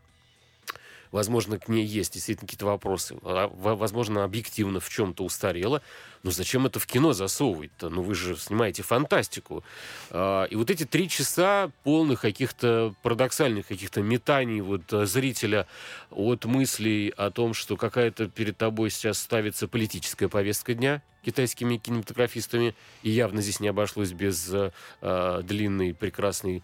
[1.16, 3.16] Возможно, к ней есть действительно какие-то вопросы.
[3.22, 5.81] А, во- Возможно, объективно в чем-то устарела.
[6.22, 7.88] Но зачем это в кино засовывать-то?
[7.88, 9.64] Ну, вы же снимаете фантастику.
[10.11, 15.66] А, И вот эти три часа полных каких-то парадоксальных каких-то метаний вот э, зрителя
[16.11, 22.74] от мыслей о том, что какая-то перед тобой сейчас ставится политическая повестка дня китайскими кинематографистами,
[23.02, 26.62] и явно здесь не обошлось без э, э, длинной прекрасной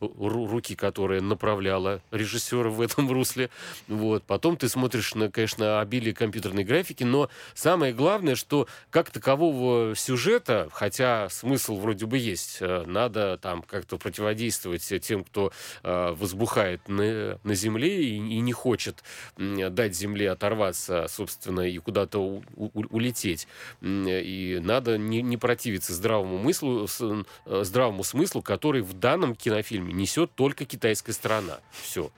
[0.00, 3.50] руки, которая направляла режиссера в этом русле.
[3.88, 4.24] Вот.
[4.24, 10.68] Потом ты смотришь на, конечно, обилие компьютерной графики, но самое главное, что как такового сюжета,
[10.72, 17.38] хотя смысл вроде бы есть, э, надо там как-то противодействовать тем, кто э, возбухает на,
[17.42, 19.02] на земле и, и не хочет
[19.36, 23.46] дать земле оторваться, собственно, и куда-то у- у- улететь.
[23.82, 30.34] И надо не, не противиться здравому, мыслу, э, здравому смыслу, который в данном кинофильме несет
[30.34, 31.60] только китайская сторона.
[31.70, 32.10] Все.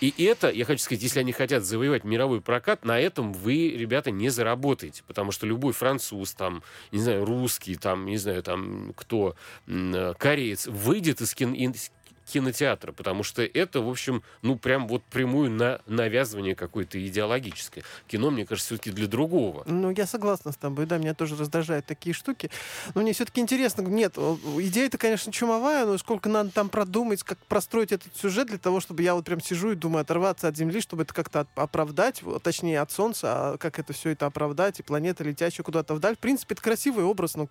[0.00, 4.10] И это, я хочу сказать, если они хотят завоевать мировой прокат, на этом вы, ребята,
[4.10, 5.02] не заработаете.
[5.06, 10.66] Потому что любой француз, там, не знаю, русский, там, не знаю, там, кто, э, кореец,
[10.66, 11.90] выйдет из, кин- из
[12.26, 17.84] кинотеатра, потому что это, в общем, ну, прям вот прямую на навязывание какое-то идеологическое.
[18.08, 19.62] Кино, мне кажется, все-таки для другого.
[19.66, 22.50] Ну, я согласна с тобой, да, меня тоже раздражают такие штуки.
[22.94, 27.92] Но мне все-таки интересно, нет, идея-то, конечно, чумовая, но сколько надо там продумать, как простроить
[27.92, 31.04] этот сюжет для того, чтобы я вот прям сижу и думаю оторваться от Земли, чтобы
[31.04, 35.24] это как-то оправдать, вот, точнее, от Солнца, а как это все это оправдать, и планета
[35.24, 36.16] летящая куда-то вдаль.
[36.16, 37.48] В принципе, это красивый образ, но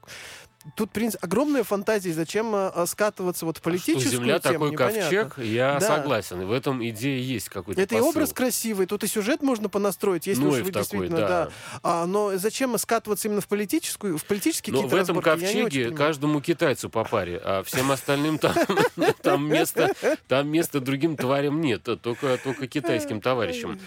[0.75, 4.93] тут, в принципе, огромная фантазия, зачем а, скатываться вот в политическую что Земля тему, такой
[4.93, 5.19] непонятно.
[5.23, 5.88] ковчег, я Да.
[5.97, 6.41] согласен.
[6.41, 8.10] И в этом идея есть какой-то Это и посыл.
[8.10, 11.28] образ красивый, тут и сюжет можно понастроить, если уж Ноев вы такой, действительно, да.
[11.28, 11.49] да.
[11.84, 16.41] А, но зачем скатываться именно в политическую, в политические Но какие-то в этом ковчеге каждому
[16.41, 18.56] китайцу по паре, а всем остальным там,
[19.21, 19.93] там, места,
[20.28, 23.80] там места другим тварям нет, только, только китайским товарищам.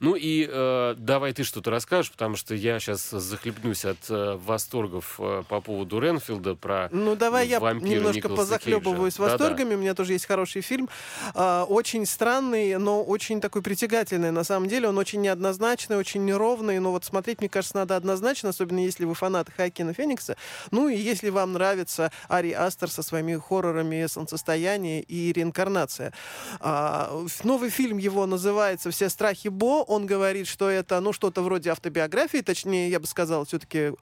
[0.00, 5.16] Ну и э, давай ты что-то расскажешь, потому что я сейчас захлебнусь от э, восторгов
[5.18, 9.74] э, по поводу Ренфилда про Ну, давай я немножко позахлебываюсь восторгами.
[9.74, 10.88] У меня тоже есть хороший фильм.
[11.34, 14.30] А, очень странный, но очень такой притягательный.
[14.30, 16.78] На самом деле он очень неоднозначный, очень неровный.
[16.78, 20.36] Но вот смотреть, мне кажется, надо однозначно, особенно если вы фанат Хайкина Феникса.
[20.70, 26.12] Ну и если вам нравится Ари Астер со своими хоррорами «Солнцестояние» и «Реинкарнация».
[26.60, 29.82] А, новый фильм его называется «Все страхи Бо».
[29.82, 33.92] Он говорит, что это, ну, что-то вроде автобиографии, точнее, я бы сказал, все-таки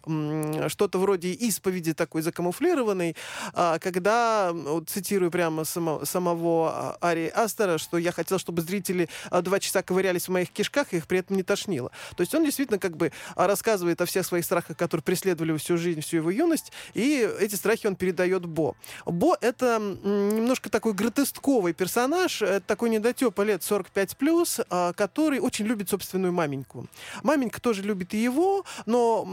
[0.69, 3.17] что-то вроде исповеди такой закамуфлированной,
[3.53, 4.53] а, когда,
[4.87, 9.83] цитирую прямо само- самого а, Ари Астера, что я хотел, чтобы зрители а, два часа
[9.83, 11.91] ковырялись в моих кишках, и их при этом не тошнило.
[12.17, 15.77] То есть он действительно как бы а, рассказывает о всех своих страхах, которые преследовали всю
[15.77, 18.77] жизнь, всю его юность, и эти страхи он передает Бо.
[19.05, 26.33] Бо— это немножко такой гротесковый персонаж, такой недотепа лет 45+, а, который очень любит собственную
[26.33, 26.87] маменьку.
[27.25, 29.25] Маменька тоже любит его, но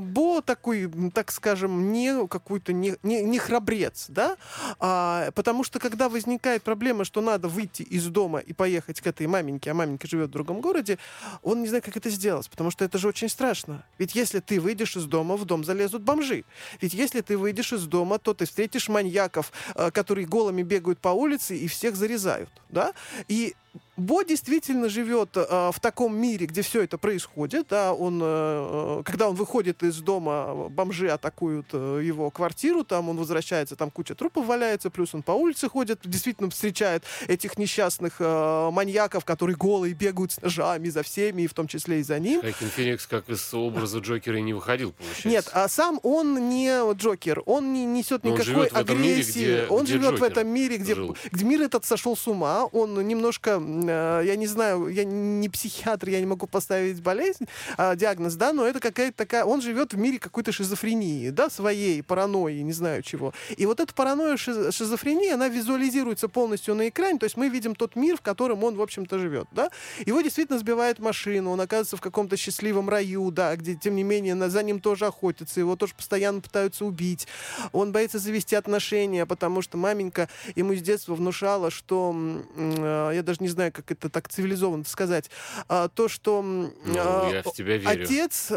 [0.00, 4.36] Бо такой, так скажем, не какой-то не, не, не храбрец, да,
[4.78, 9.28] а, потому что когда возникает проблема, что надо выйти из дома и поехать к этой
[9.28, 10.98] маменьке, а маменька живет в другом городе,
[11.44, 13.84] он не знает, как это сделать, потому что это же очень страшно.
[13.96, 16.44] Ведь если ты выйдешь из дома, в дом залезут бомжи.
[16.80, 21.10] Ведь если ты выйдешь из дома, то ты встретишь маньяков, э, которые голыми бегают по
[21.10, 22.92] улице и всех зарезают, да,
[23.28, 23.54] и
[23.96, 27.68] Бо действительно живет э, в таком мире, где все это происходит.
[27.70, 33.16] Да, он, э, когда он выходит из дома, бомжи атакуют э, его квартиру, там он
[33.16, 38.70] возвращается, там куча трупов валяется, плюс он по улице ходит, действительно встречает этих несчастных э,
[38.72, 42.40] маньяков, которые голые бегают с ножами за всеми, и в том числе и за ним.
[42.40, 45.28] Хайкин Феникс как из образа Джокера и не выходил, получается.
[45.28, 49.30] Нет, а сам он не Джокер, он не несет никакой в этом мире, агрессии.
[49.40, 51.16] где- он где живет в Джокер этом мире, где, жил.
[51.30, 56.08] где мир этот сошел с ума, он немножко, э, я не знаю, я не психиатр,
[56.08, 57.46] я не могу поставить болезнь,
[57.76, 62.02] а, диагноз, да, но это какая-то такая, он живет в мире какой-то шизофрении, да, своей
[62.02, 63.32] паранойи, не знаю чего.
[63.56, 67.74] И вот эта паранойя, шиз- шизофрения, она визуализируется полностью на экране, то есть мы видим
[67.74, 69.70] тот мир, в котором он, в общем-то, живет, да.
[70.06, 74.34] Его действительно сбивает машину, он оказывается в каком-то счастливом раю, да, где, тем не менее,
[74.50, 77.26] за ним тоже охотятся, его тоже постоянно пытаются убить.
[77.72, 82.14] Он боится завести отношения, потому что маменька ему с детства внушала, что,
[82.56, 85.30] э, я даже не знаю, как это так цивилизованно сказать,
[85.68, 87.88] а, то, что Ну, а, я в тебя верю.
[87.88, 88.50] отец,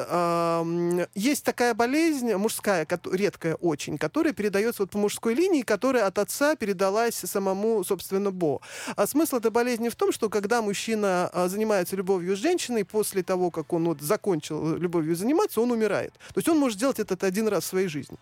[1.16, 6.56] есть такая болезнь мужская, редкая очень, которая передается вот по мужской линии, которая от отца
[6.56, 8.62] передалась самому, собственно, Бо.
[8.96, 13.24] А смысл этой болезни в том, что когда мужчина а, занимается любовью с женщиной, после
[13.24, 16.14] того, как он вот закончил любовью заниматься, он умирает.
[16.34, 18.18] То есть он может сделать это один раз в своей жизни.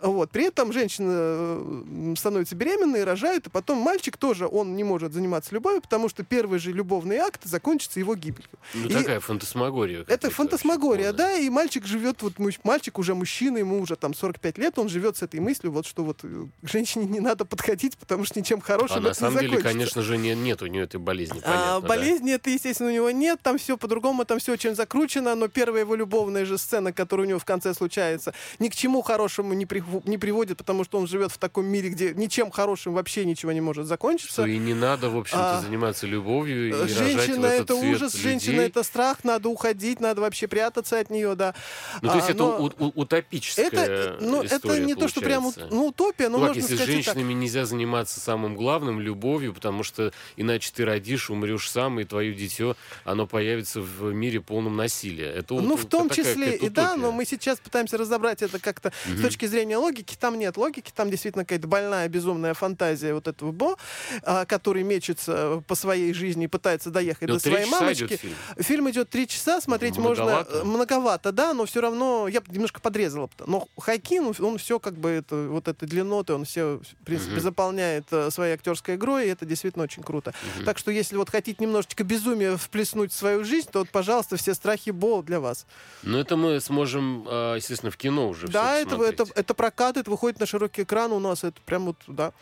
[0.00, 0.30] Вот.
[0.30, 5.54] При этом женщина э, становится беременной, рожает, и потом мальчик тоже, он не может заниматься
[5.54, 8.48] любовью, потому что первый же любовный акт закончится его гибелью.
[8.74, 10.04] Ну, И такая фантасмагория.
[10.06, 14.58] это фантасмагория, вообще да, и мальчик живет, вот мальчик уже мужчина, ему уже там 45
[14.58, 17.96] лет, он живет с этой мыслью, вот что вот э, к женщине не надо подходить,
[17.98, 19.72] потому что ничем хорошим А это на самом не деле, закончится.
[19.72, 21.40] конечно же, не- нет у нее этой болезни.
[21.44, 21.88] А, понятно, да.
[21.88, 25.80] болезни это, естественно, у него нет, там все по-другому, там все очень закручено, но первая
[25.82, 29.64] его любовная же сцена, которая у него в конце случается, ни к чему хорошему не,
[29.66, 33.52] прив- не приводит, потому что он живет в таком мире, где ничем хорошим вообще ничего
[33.52, 34.32] не может закончиться.
[34.42, 38.14] Что и не надо, в общем-то, А, заниматься любовью и рожать Женщина этот это ужас,
[38.14, 38.22] людей.
[38.30, 41.54] женщина это страх, надо уходить, надо вообще прятаться от нее, да.
[42.02, 45.20] Ну, то есть А, это но- у- у- утопическая Это, ну, это не то, что
[45.20, 45.74] прям получается.
[45.74, 47.14] ну, утопия, но Ну, можно если с сказать и так.
[47.14, 52.34] женщинами нельзя заниматься самым главным, любовью, потому что иначе ты родишь, умрешь сам, и твое
[52.34, 55.30] дитё, оно появится в мире полном насилия.
[55.30, 58.58] Это Ну, вот в том такая числе и да, но мы сейчас пытаемся разобрать это
[58.58, 60.16] как-то с точки зрения логики.
[60.18, 63.76] Там нет логики, там действительно какая-то больная, безумная фантазия вот этого Бо,
[64.22, 68.16] а, который мечется по своей жизни и пытается доехать до своей мамочки.
[68.16, 68.34] фильм.
[68.58, 70.50] Фильм идет три часа, смотреть Многовато.
[70.50, 73.28] можно э, многовато, да, но все равно я б немножко подрезала.
[73.46, 77.40] Но Хайкин, он, все как бы это, вот этой длинноты, он все, в принципе, Мгм.
[77.42, 80.32] заполняет э, своей актерской игрой, и это действительно очень круто.
[80.64, 84.54] Так что если вот хотите немножечко безумия вплеснуть в свою жизнь, то вот, пожалуйста, все
[84.54, 85.66] страхи Бо для вас.
[86.02, 90.10] Ну, это мы сможем, а, естественно, в кино уже да, это, это, это прокат, это
[90.10, 92.32] выходит на широкий экран у нас, это прям вот, да.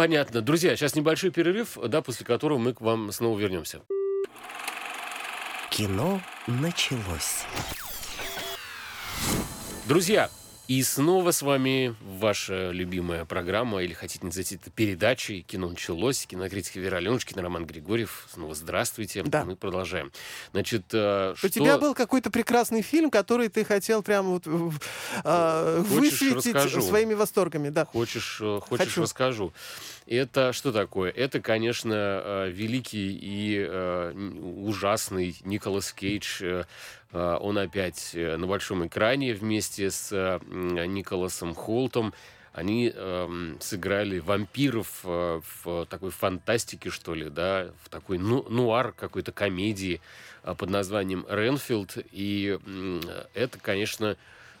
[0.00, 0.40] Понятно.
[0.40, 3.82] Друзья, сейчас небольшой перерыв, да, после которого мы к вам снова вернемся.
[5.68, 7.44] Кино началось.
[9.84, 10.30] Друзья,
[10.70, 16.78] и снова с вами ваша любимая программа, или хотите называть это передачей «Кино началось», кинокритики
[16.78, 18.28] Вера Аленушкина, Роман Григорьев.
[18.32, 19.24] Снова здравствуйте.
[19.24, 19.44] Да.
[19.44, 20.12] Мы продолжаем.
[20.52, 21.48] Значит, э, У что...
[21.48, 26.82] тебя был какой-то прекрасный фильм, который ты хотел прям вот Хочешь, высветить расскажу.
[26.82, 27.86] своими восторгами, да.
[27.86, 29.02] Хочешь, э, хочешь Хочу.
[29.02, 29.52] расскажу.
[30.10, 31.12] Это что такое?
[31.12, 36.42] Это, конечно, э, великий и э, ужасный Николас Кейдж.
[36.42, 36.64] Э,
[37.12, 42.12] э, Он опять э, на большом экране вместе с э, Николасом Холтом.
[42.52, 48.90] Они эм, сыграли вампиров э, в такой фантастике, что ли, да, в такой ну, нуар
[48.90, 50.00] какой-то комедии
[50.42, 51.98] э, под названием «Ренфилд».
[52.10, 53.00] И м,
[53.34, 54.16] это, конечно,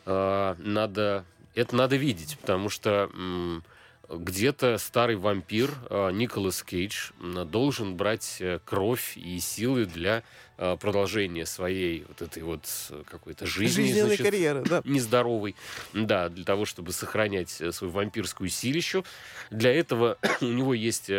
[0.06, 1.24] э, надо,
[1.56, 3.64] это надо видеть, потому что м,
[4.10, 7.10] где-то старый вампир э, Николас Кейдж
[7.46, 10.24] должен брать э, кровь и силы для
[10.58, 12.64] э, продолжения своей вот этой вот
[13.08, 14.82] какой-то жизни, Жизненной значит, карьеры, да.
[14.84, 15.54] нездоровый,
[15.92, 19.04] да, для того, чтобы сохранять свою вампирскую силищу.
[19.50, 21.10] Для этого у него есть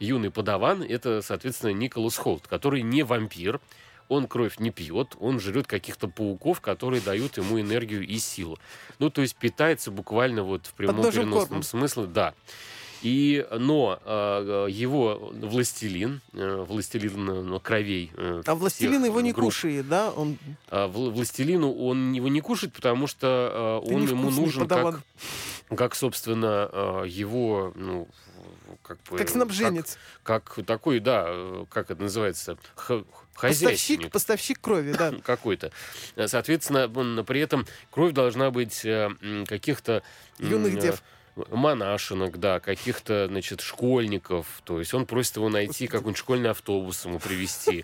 [0.00, 3.60] юный подаван, это, соответственно, Николас Холт, который не вампир,
[4.12, 8.58] он кровь не пьет, он жрет каких-то пауков, которые дают ему энергию и силу.
[8.98, 12.34] Ну, то есть питается буквально вот в прямом переносном смысле, да.
[13.02, 18.12] И, но э, его властелин, э, властелин ну, кровей.
[18.16, 20.12] Э, а властелин его не групп, кушает, да?
[20.12, 20.38] Он...
[20.70, 25.00] Э, властелину он его не кушает, потому что э, он ему нужен как,
[25.74, 28.06] как, собственно, э, его, ну,
[28.82, 29.18] как бы...
[29.18, 29.98] Как снабженец.
[30.22, 33.04] Как, как такой, да, э, как это называется, х,
[33.34, 35.12] Поставщик, поставщик крови, да.
[35.24, 35.72] Какой-то.
[36.26, 36.88] Соответственно,
[37.24, 39.10] при этом кровь должна быть э,
[39.48, 40.02] каких-то...
[40.38, 41.02] Юных дев
[41.50, 44.46] монашинок, да, каких-то, значит, школьников.
[44.64, 47.82] То есть он просит его найти, какой-нибудь школьный автобус ему привезти.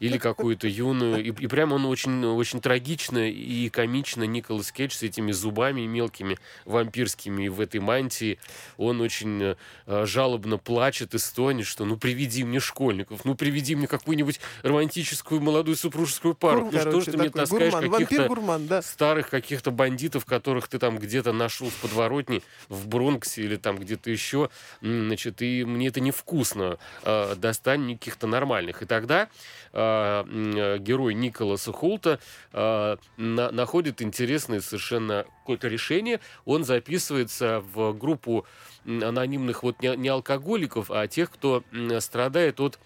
[0.00, 1.22] Или какую-то юную.
[1.22, 6.38] И, и прямо он очень, очень трагично и комично Николас Кейдж с этими зубами мелкими,
[6.64, 8.38] вампирскими в этой мантии.
[8.78, 13.86] Он очень э, жалобно плачет и стонет, что ну приведи мне школьников, ну приведи мне
[13.86, 16.62] какую-нибудь романтическую молодую супружескую пару.
[16.62, 18.82] Гурм, ну короче, что ж ты мне таскаешь каких-то да.
[18.82, 23.78] старых каких-то бандитов, которых ты там где-то нашел в подворотне в в Бронксе или там
[23.78, 24.48] где-то еще,
[24.80, 26.78] значит, и мне это невкусно.
[27.02, 28.82] Э, достань каких-то нормальных.
[28.82, 29.28] И тогда
[29.72, 32.20] э, герой Николаса Холта
[32.52, 36.20] э, на, находит интересное совершенно какое-то решение.
[36.44, 38.46] Он записывается в группу
[38.84, 41.64] анонимных вот не, не алкоголиков, а тех, кто
[41.98, 42.78] страдает от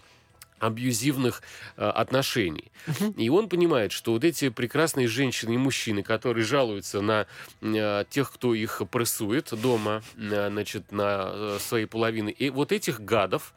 [0.61, 1.41] абьюзивных
[1.77, 2.71] э, отношений.
[2.87, 3.13] Uh-huh.
[3.15, 7.27] И он понимает, что вот эти прекрасные женщины и мужчины, которые жалуются на
[7.61, 13.01] э, тех, кто их прессует дома, э, значит, на э, своей половины, и вот этих
[13.01, 13.53] гадов,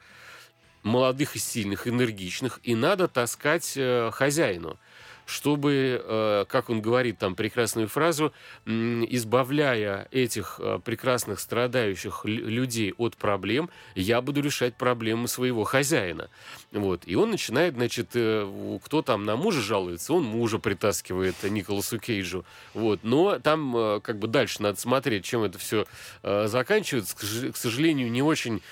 [0.83, 4.79] молодых и сильных, энергичных, и надо таскать э, хозяину
[5.27, 8.33] чтобы, э, как он говорит там прекрасную фразу,
[8.67, 16.29] избавляя этих э, прекрасных страдающих людей от проблем, я буду решать проблемы своего хозяина.
[16.73, 17.03] Вот.
[17.07, 22.45] И он начинает, значит, э, кто там на мужа жалуется, он мужа притаскивает Николасу Кейджу.
[22.75, 23.01] Вот.
[23.03, 25.87] Но там как бы дальше надо смотреть, чем это все
[26.23, 27.17] заканчивается.
[27.17, 28.63] К сожалению, не очень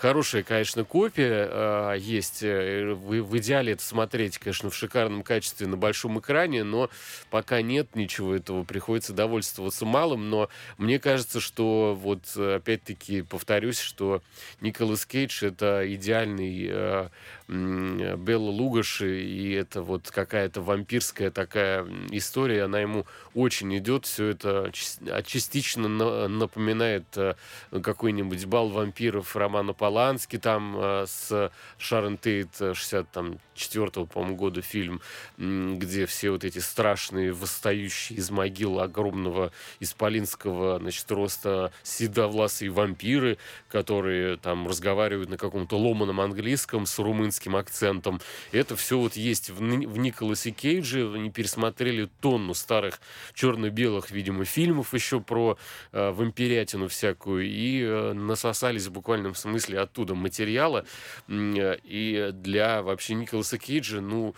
[0.00, 2.42] хорошая, конечно, копия есть.
[2.42, 6.88] В, в идеале это смотреть, конечно, в шикарном качестве на большом экране, но
[7.28, 10.48] пока нет ничего этого, приходится довольствоваться малым, но
[10.78, 14.22] мне кажется, что вот опять-таки повторюсь, что
[14.60, 17.08] Николас Кейдж это идеальный э,
[17.50, 24.70] Белла Лугаши, и это вот какая-то вампирская такая история, она ему очень идет, все это
[25.08, 25.88] а частично
[26.28, 27.34] напоминает э,
[27.82, 35.00] какой-нибудь бал вампиров Романа Полански, там э, с Шарон Тейт 64-го, по-моему, года фильм,
[35.36, 43.38] где все вот эти страшные, восстающие из могил огромного исполинского, значит, роста седовласые вампиры,
[43.68, 48.20] которые там разговаривают на каком-то ломаном английском с румынским английским акцентом.
[48.52, 51.12] Это все вот есть в, в Николасе Кейдже.
[51.14, 53.00] Они пересмотрели тонну старых
[53.34, 55.56] черно-белых, видимо, фильмов еще про
[55.92, 60.84] э, вампирятину всякую и э, насосались в буквальном смысле оттуда материала.
[61.28, 64.34] Э, и для вообще Николаса Кейджа, ну,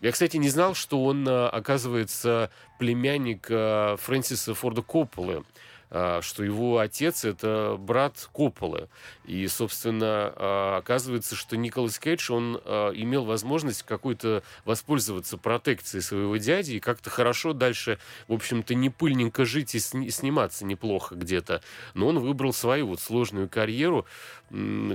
[0.00, 5.44] я, кстати, не знал, что он, э, оказывается, племянник э, Фрэнсиса Форда Копполы.
[5.88, 8.88] А, что его отец это брат Копполы.
[9.24, 16.36] И, собственно, а, оказывается, что Николас Кейдж, он а, имел возможность какой-то воспользоваться протекцией своего
[16.38, 21.62] дяди и как-то хорошо дальше, в общем-то, не пыльненько жить и сниматься неплохо где-то.
[21.94, 24.06] Но он выбрал свою вот сложную карьеру,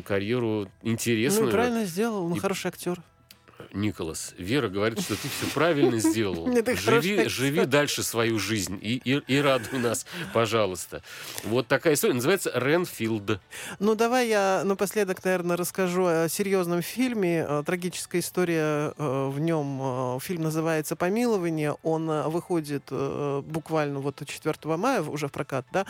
[0.06, 1.46] карьеру интересную.
[1.46, 2.40] Ну, правильно сделал, он и...
[2.40, 3.02] хороший актер.
[3.74, 6.48] Николас, Вера говорит, что ты все правильно сделал.
[6.76, 11.02] Живи, живи дальше свою жизнь и, и, и радуй нас, пожалуйста.
[11.44, 12.14] Вот такая история.
[12.14, 13.40] Называется «Ренфилд».
[13.80, 17.46] Ну, давай я напоследок, наверное, расскажу о серьезном фильме.
[17.48, 19.80] Э, трагическая история э, в нем.
[19.82, 21.76] Э, фильм называется «Помилование».
[21.84, 25.86] Он выходит буквально вот 4 мая уже в прокат, да.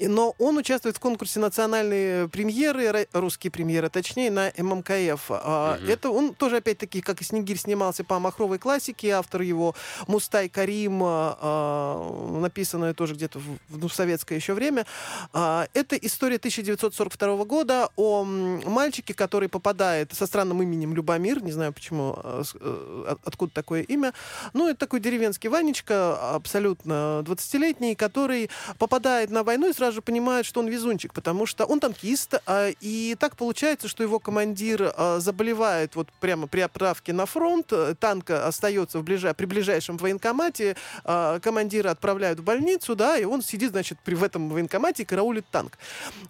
[0.00, 5.30] Но он участвует в конкурсе национальной премьеры, русские премьеры, точнее, на ММКФ.
[5.30, 5.90] Угу.
[5.90, 9.74] Это он тоже, опять-таки, как и Снегирь снимался по махровой классике, автор его
[10.06, 14.86] Мустай Карим, э, написанная тоже где-то в, ну, в советское еще время.
[15.32, 21.72] Э, это история 1942 года о мальчике, который попадает со странным именем Любомир, не знаю
[21.72, 24.12] почему, э, откуда такое имя.
[24.52, 30.46] Ну, это такой деревенский Ванечка, абсолютно 20-летний, который попадает на войну и сразу же понимает,
[30.46, 32.34] что он везунчик, потому что он танкист,
[32.80, 37.94] и так получается, что его командир заболевает вот прямо при отправке отправки на фронт, э,
[37.98, 39.34] танк остается в ближай...
[39.34, 44.14] при ближайшем военкомате, э, командира отправляют в больницу, да, и он сидит, значит, при...
[44.14, 45.78] в этом военкомате и караулит танк.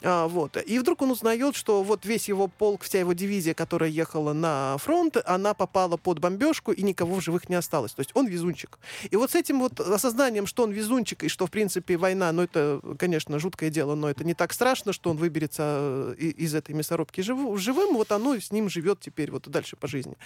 [0.02, 0.56] А, вот.
[0.66, 4.76] И вдруг он узнает, что вот весь его полк, вся его дивизия, которая ехала на
[4.78, 7.92] фронт, она попала под бомбежку, и никого в живых не осталось.
[7.92, 8.78] То есть он везунчик.
[9.12, 12.42] И вот с этим вот осознанием, что он везунчик, и что, в принципе, война, ну,
[12.42, 16.74] это, конечно, жуткое дело, но это не так страшно, что он выберется э, из этой
[16.74, 17.38] мясорубки жив...
[17.60, 20.16] живым, вот оно с ним живет теперь вот дальше по жизни.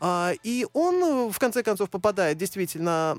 [0.00, 3.16] А, и он, в конце концов, попадает действительно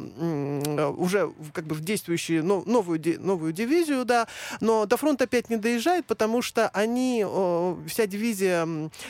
[0.97, 4.27] уже как бы в действующую новую, новую дивизию, да,
[4.59, 7.25] но до фронта опять не доезжает, потому что они,
[7.87, 8.67] вся дивизия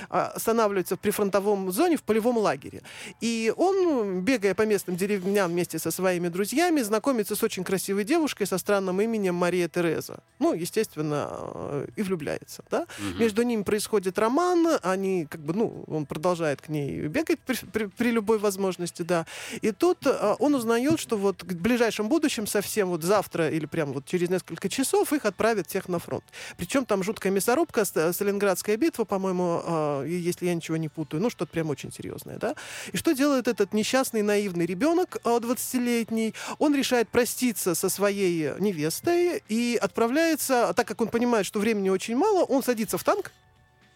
[0.10, 2.82] останавливается в прифронтовом зоне, в полевом лагере.
[3.22, 8.46] И он, бегая по местным деревням вместе со своими друзьями, знакомится с очень красивой девушкой
[8.48, 10.20] со странным именем Мария Тереза.
[10.40, 12.82] Ну, естественно, э, и влюбляется, да.
[12.82, 13.20] Угу.
[13.20, 17.86] Между ними происходит роман, они как бы, ну, он продолжает к ней бегать при, при,
[17.86, 19.26] при любой возможности, да.
[19.62, 23.94] И тут э, он узнает, что вот в ближайшем будущем совсем вот завтра или прямо
[23.94, 26.24] вот через несколько часов их отправят всех на фронт.
[26.58, 31.52] Причем там жуткая мясорубка, Сталинградская битва, по-моему, э, если я ничего не путаю, ну, что-то
[31.52, 32.56] прям очень серьезное, да.
[32.92, 36.34] И что делает этот несчастный, наивный ребенок, 20-летний?
[36.58, 42.16] Он решает проститься со своей невестой и отправляется, так как он понимает, что времени очень
[42.16, 43.32] мало, он садится в танк,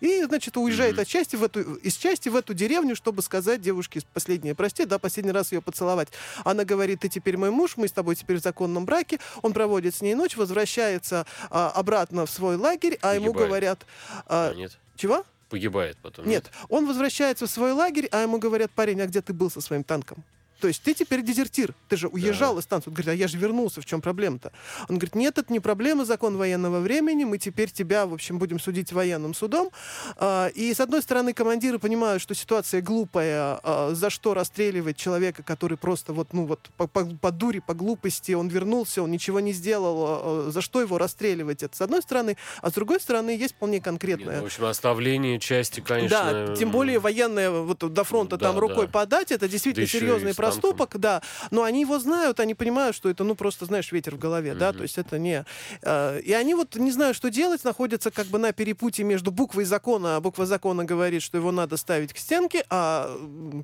[0.01, 1.01] и, значит, уезжает mm-hmm.
[1.01, 4.99] от части в эту, из части в эту деревню, чтобы сказать девушке последнее прости, да,
[4.99, 6.09] последний раз ее поцеловать.
[6.43, 9.19] Она говорит, ты теперь мой муж, мы с тобой теперь в законном браке.
[9.41, 13.21] Он проводит с ней ночь, возвращается а, обратно в свой лагерь, а Погибает.
[13.21, 13.85] ему говорят...
[14.27, 14.77] А, а, нет.
[14.95, 15.25] Чего?
[15.49, 16.27] Погибает потом.
[16.27, 19.51] Нет, нет, он возвращается в свой лагерь, а ему говорят, парень, а где ты был
[19.51, 20.23] со своим танком?
[20.63, 21.75] То есть ты теперь дезертир.
[21.89, 22.61] Ты же уезжал да.
[22.61, 22.89] из станции.
[22.89, 24.53] Он говорит, а я же вернулся, в чем проблема-то?
[24.87, 28.61] Он говорит, нет, это не проблема, закон военного времени, мы теперь тебя, в общем, будем
[28.61, 29.71] судить военным судом.
[30.15, 35.43] А, и, с одной стороны, командиры понимают, что ситуация глупая, а, за что расстреливать человека,
[35.43, 39.41] который просто вот, ну вот, по, по, по дуре, по глупости, он вернулся, он ничего
[39.41, 41.61] не сделал, а, за что его расстреливать?
[41.61, 42.37] Это с одной стороны.
[42.61, 44.37] А с другой стороны, есть вполне конкретное.
[44.37, 46.47] Ну, в общем, оставление части, конечно.
[46.47, 48.93] Да, тем более военное, вот до фронта да, там рукой да.
[48.93, 53.09] подать, это действительно да серьезный процесс проступок, да, но они его знают, они понимают, что
[53.09, 54.57] это, ну, просто, знаешь, ветер в голове, mm-hmm.
[54.57, 55.45] да, то есть это не...
[55.81, 59.65] Э, и они вот не знают, что делать, находятся как бы на перепутье между буквой
[59.65, 63.09] закона, а буква закона говорит, что его надо ставить к стенке, а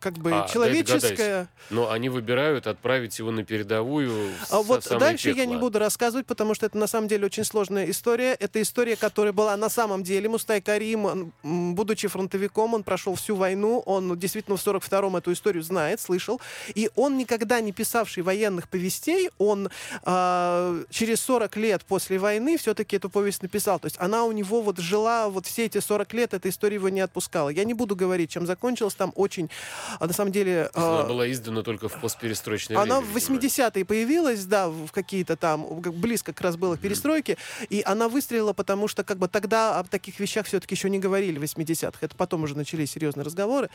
[0.02, 1.48] как бы а, человеческое...
[1.70, 5.42] Но они выбирают отправить его на передовую А вот дальше пекло.
[5.42, 8.34] я не буду рассказывать, потому что это на самом деле очень сложная история.
[8.34, 10.30] Это история, которая была на самом деле.
[10.30, 16.00] Мустай Карим, будучи фронтовиком, он прошел всю войну, он действительно в 42-м эту историю знает,
[16.02, 16.42] слышал,
[16.76, 19.70] и он никогда не писавший военных повестей, он
[20.04, 23.80] э, через 40 лет после войны все-таки эту повесть написал.
[23.80, 26.90] То есть она у него вот жила вот все эти 40 лет, эта история его
[26.90, 27.50] не отпускала.
[27.50, 29.50] Я не буду говорить, чем закончилась, там очень,
[30.00, 30.70] а, на самом деле...
[30.74, 35.36] Э, она была издана только в постперестроечное Она время, в 80-е появилась, да, в какие-то
[35.36, 37.68] там, близко как раз было к перестройке, mm-hmm.
[37.70, 41.38] и она выстрелила, потому что как бы тогда об таких вещах все-таки еще не говорили
[41.40, 41.98] в 80-х.
[42.02, 43.70] Это потом уже начались серьезные разговоры.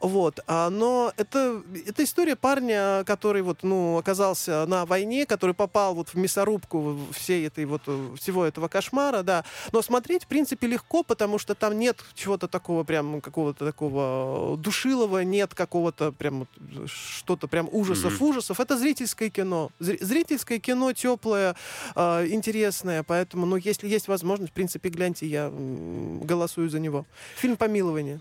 [0.00, 0.40] Вот.
[0.48, 6.14] Но это, это история парня, который вот, ну, оказался на войне, который попал вот в
[6.14, 7.82] мясорубку всей этой вот,
[8.18, 9.44] всего этого кошмара, да.
[9.72, 15.22] Но смотреть, в принципе, легко, потому что там нет чего-то такого прям, какого-то такого душилого,
[15.24, 16.46] нет какого-то прям
[16.86, 18.24] что-то прям ужасов, mm-hmm.
[18.24, 18.60] ужасов.
[18.60, 19.70] Это зрительское кино.
[19.78, 21.54] Зрительское кино теплое,
[21.94, 27.06] э, интересное, поэтому, ну, если есть возможность, в принципе, гляньте, я голосую за него.
[27.36, 28.20] Фильм «Помилование».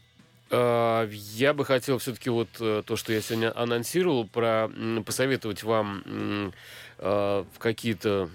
[0.51, 4.69] А, я бы хотел все-таки вот э, то, что я сегодня анонсировал, про
[5.05, 6.53] посоветовать вам
[7.01, 8.29] Э, в какие-то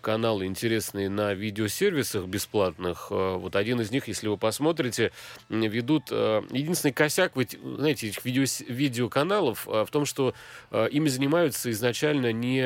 [0.00, 3.08] каналы интересные на видеосервисах бесплатных.
[3.10, 5.12] Э, вот один из них, если вы посмотрите,
[5.50, 6.04] ведут...
[6.10, 10.34] Э, единственный косяк, вы, знаете, этих видео, видеоканалов в том, что
[10.72, 12.64] ими занимаются изначально не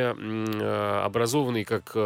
[1.04, 1.96] образованные как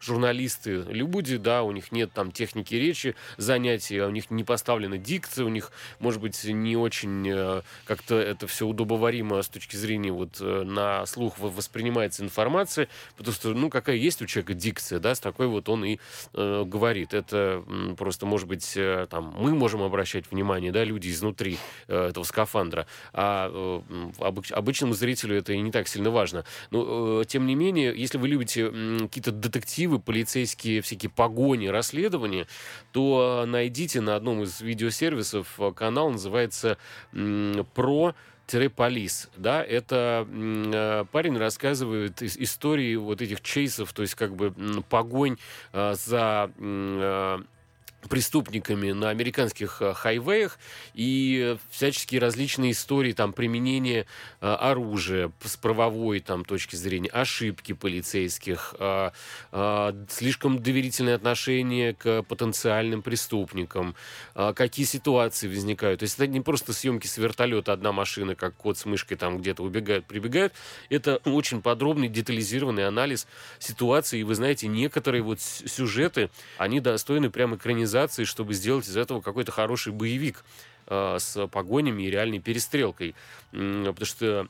[0.00, 5.44] журналисты люди, да, у них нет там техники речи, занятий, у них не поставлена дикция,
[5.44, 5.70] у них,
[6.00, 12.24] может быть, не очень как-то это все удобоваримо с точки зрения вот на слух воспринимается
[12.24, 15.84] информация, информации, потому что, ну, какая есть у человека дикция, да, с такой вот он
[15.84, 15.98] и
[16.34, 17.14] э, говорит.
[17.14, 17.64] Это
[17.96, 21.58] просто, может быть, э, там, мы можем обращать внимание, да, люди изнутри
[21.88, 26.44] э, этого скафандра, а э, обыч, обычному зрителю это и не так сильно важно.
[26.70, 32.46] Но, э, тем не менее, если вы любите э, какие-то детективы, полицейские всякие погони, расследования,
[32.92, 36.78] то найдите на одном из видеосервисов э, канал, называется
[37.74, 38.14] «Про...»
[38.68, 44.52] полис, да, это э, парень рассказывает истории вот этих чейсов, то есть как бы
[44.88, 45.38] погонь
[45.72, 47.38] э, за э,
[48.08, 50.58] преступниками на американских э, хайвеях
[50.94, 54.06] и всяческие различные истории там применения
[54.40, 59.10] э, оружия с правовой там точки зрения, ошибки полицейских, э,
[59.52, 63.94] э, слишком доверительное отношение к потенциальным преступникам,
[64.34, 66.00] э, какие ситуации возникают.
[66.00, 69.38] То есть это не просто съемки с вертолета, одна машина, как кот с мышкой там
[69.38, 70.52] где-то убегают, прибегают.
[70.90, 73.26] Это очень подробный, детализированный анализ
[73.58, 74.20] ситуации.
[74.20, 79.20] И вы знаете, некоторые вот сюжеты, они достойны прямо экранизации экранизации, чтобы сделать из этого
[79.20, 80.44] какой-то хороший боевик
[80.86, 83.14] э, с погонями и реальной перестрелкой.
[83.50, 84.48] Потому что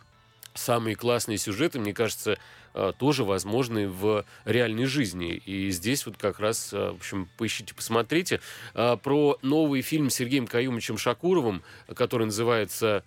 [0.54, 2.38] самые классные сюжеты, мне кажется,
[2.74, 5.34] э, тоже возможны в реальной жизни.
[5.34, 8.40] И здесь вот как раз, э, в общем, поищите, посмотрите.
[8.74, 11.62] Про новый фильм с Сергеем Каюмовичем Шакуровым,
[11.94, 13.02] который называется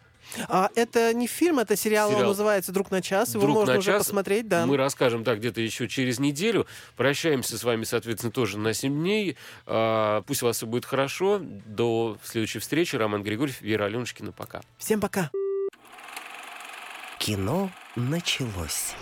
[0.48, 2.24] а, это не фильм, это сериал, сериал.
[2.24, 3.34] он называется «Друг на час».
[3.34, 4.06] Его «Друг можно на уже час».
[4.06, 4.66] посмотреть, да.
[4.66, 6.68] Мы расскажем, так, где-то еще через неделю.
[6.96, 9.38] Прощаемся с вами, соответственно, тоже на 7 дней.
[9.66, 11.42] А, пусть у вас все будет хорошо.
[11.66, 12.96] До следующей встречи.
[12.96, 14.32] Роман Григорьев, Вера Аленушкина.
[14.32, 14.62] Пока.
[14.78, 15.32] Всем пока.
[17.20, 18.94] Кино началось.